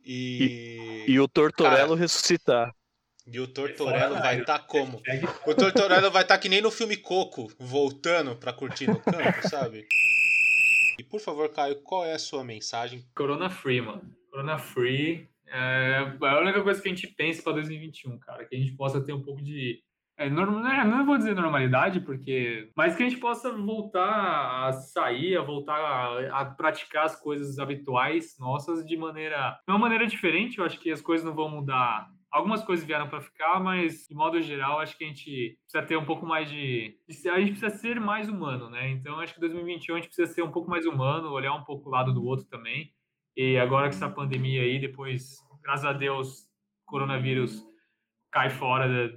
[0.05, 2.76] E, e, e o Tortorello Cara, ressuscitar.
[3.28, 5.02] E o Tortorello vai estar tá como?
[5.46, 9.42] O Tortorello vai estar tá que nem no filme Coco, voltando para curtir no campo,
[9.48, 9.86] sabe?
[11.00, 13.06] E por favor, Caio, qual é a sua mensagem?
[13.16, 14.02] Corona Free, mano.
[14.30, 18.46] Corona Free é, é a única coisa que a gente pensa para 2021, cara.
[18.46, 19.80] Que a gente possa ter um pouco de.
[20.18, 22.70] É, normal, é, não vou dizer normalidade, porque.
[22.76, 27.60] Mas que a gente possa voltar a sair, a voltar a, a praticar as coisas
[27.60, 29.60] habituais nossas de maneira.
[29.68, 30.58] De uma maneira diferente.
[30.58, 34.16] Eu acho que as coisas não vão mudar Algumas coisas vieram para ficar, mas de
[34.16, 36.98] modo geral, acho que a gente precisa ter um pouco mais de.
[37.30, 38.90] A gente precisa ser mais humano, né?
[38.90, 41.90] Então, acho que 2021 a gente precisa ser um pouco mais humano, olhar um pouco
[41.90, 42.94] o lado do outro também.
[43.36, 46.48] E agora que essa pandemia aí, depois, graças a Deus,
[46.86, 47.66] coronavírus
[48.32, 49.14] cai fora.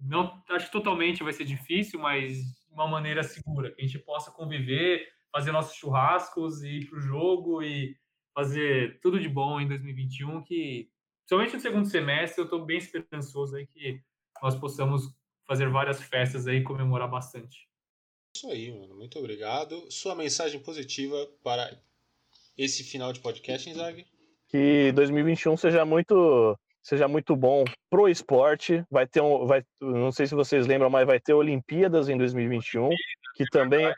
[0.00, 3.98] Não, acho que totalmente vai ser difícil, mas de uma maneira segura, que a gente
[4.00, 7.96] possa conviver, fazer nossos churrascos, ir para o jogo e
[8.34, 10.88] fazer tudo de bom em 2021, que
[11.26, 14.02] Principalmente no segundo semestre, eu estou bem esperançoso aí que
[14.42, 15.10] nós possamos
[15.46, 17.66] fazer várias festas aí e comemorar bastante.
[18.36, 18.94] Isso aí, mano.
[18.94, 19.90] Muito obrigado.
[19.90, 21.78] Sua mensagem positiva para
[22.58, 24.04] esse final de podcast, Zag?
[24.48, 28.84] Que 2021 seja muito seja muito bom pro esporte.
[28.90, 32.90] Vai ter um, vai, não sei se vocês lembram, mas vai ter Olimpíadas em 2021,
[33.34, 33.92] que também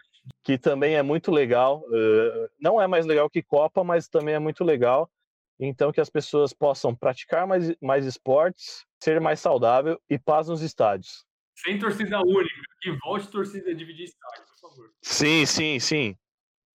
[0.44, 1.82] que também é muito legal.
[1.88, 5.10] Uh, não é mais legal que Copa, mas também é muito legal.
[5.58, 10.60] Então, que as pessoas possam praticar mais, mais esportes, ser mais saudável e paz nos
[10.60, 11.24] estádios.
[11.54, 14.92] Sem torcida única, que volte torcida a dividir estádio, por favor.
[15.00, 16.16] Sim, sim, sim.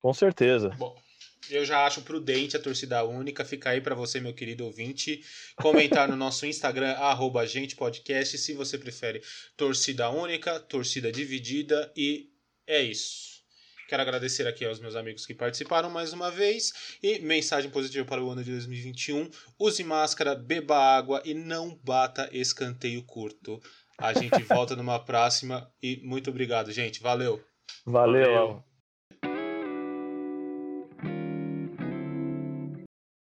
[0.02, 0.70] Com certeza.
[0.70, 1.00] Bom,
[1.50, 3.46] eu já acho prudente a torcida única.
[3.46, 5.24] Fica aí para você, meu querido ouvinte,
[5.58, 9.22] comentar no nosso Instagram, arroba agentepodcast, se você prefere
[9.56, 12.32] torcida única, torcida dividida e
[12.66, 13.31] é isso.
[13.92, 16.96] Quero agradecer aqui aos meus amigos que participaram mais uma vez.
[17.04, 19.30] E mensagem positiva para o ano de 2021:
[19.60, 23.60] use máscara, beba água e não bata escanteio curto.
[23.98, 27.02] A gente volta numa próxima e muito obrigado, gente.
[27.02, 27.44] Valeu.
[27.86, 28.34] Valeu.
[28.34, 28.71] Valeu.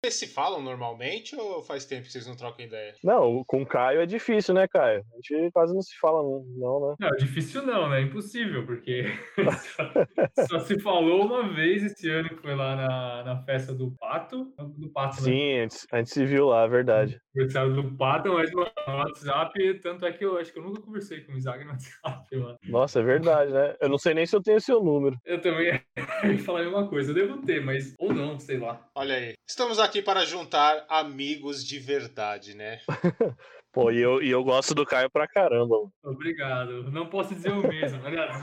[0.05, 2.94] Vocês se falam normalmente ou faz tempo que vocês não trocam ideia?
[3.02, 5.02] Não, com o Caio é difícil, né, Caio?
[5.12, 6.96] A gente quase não se fala, não, né?
[7.00, 8.02] Não, difícil não, né?
[8.02, 9.07] Impossível, porque
[10.46, 14.52] só, se falou uma vez esse ano que foi lá na, na festa do Pato.
[14.76, 15.22] Do Pato, né?
[15.22, 17.18] Sim, a gente, a gente se viu lá, é verdade.
[17.32, 21.22] Conversado do Pato, mas no WhatsApp, tanto é que eu acho que eu nunca conversei
[21.22, 22.59] com o Isaac no WhatsApp, mano.
[22.68, 23.74] Nossa, é verdade, né?
[23.80, 25.16] Eu não sei nem se eu tenho seu número.
[25.24, 25.80] Eu também
[26.28, 27.11] ia falar a mesma coisa.
[27.11, 28.86] Eu devo ter, mas ou não, sei lá.
[28.94, 29.32] Olha aí.
[29.48, 32.80] Estamos aqui aqui para juntar amigos de verdade, né?
[33.72, 35.76] Pô, e eu, e eu gosto do Caio pra caramba.
[36.03, 36.90] Obrigado.
[36.90, 38.36] Não posso dizer o mesmo, aliás.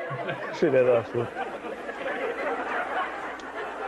[0.58, 1.30] Filha da puta.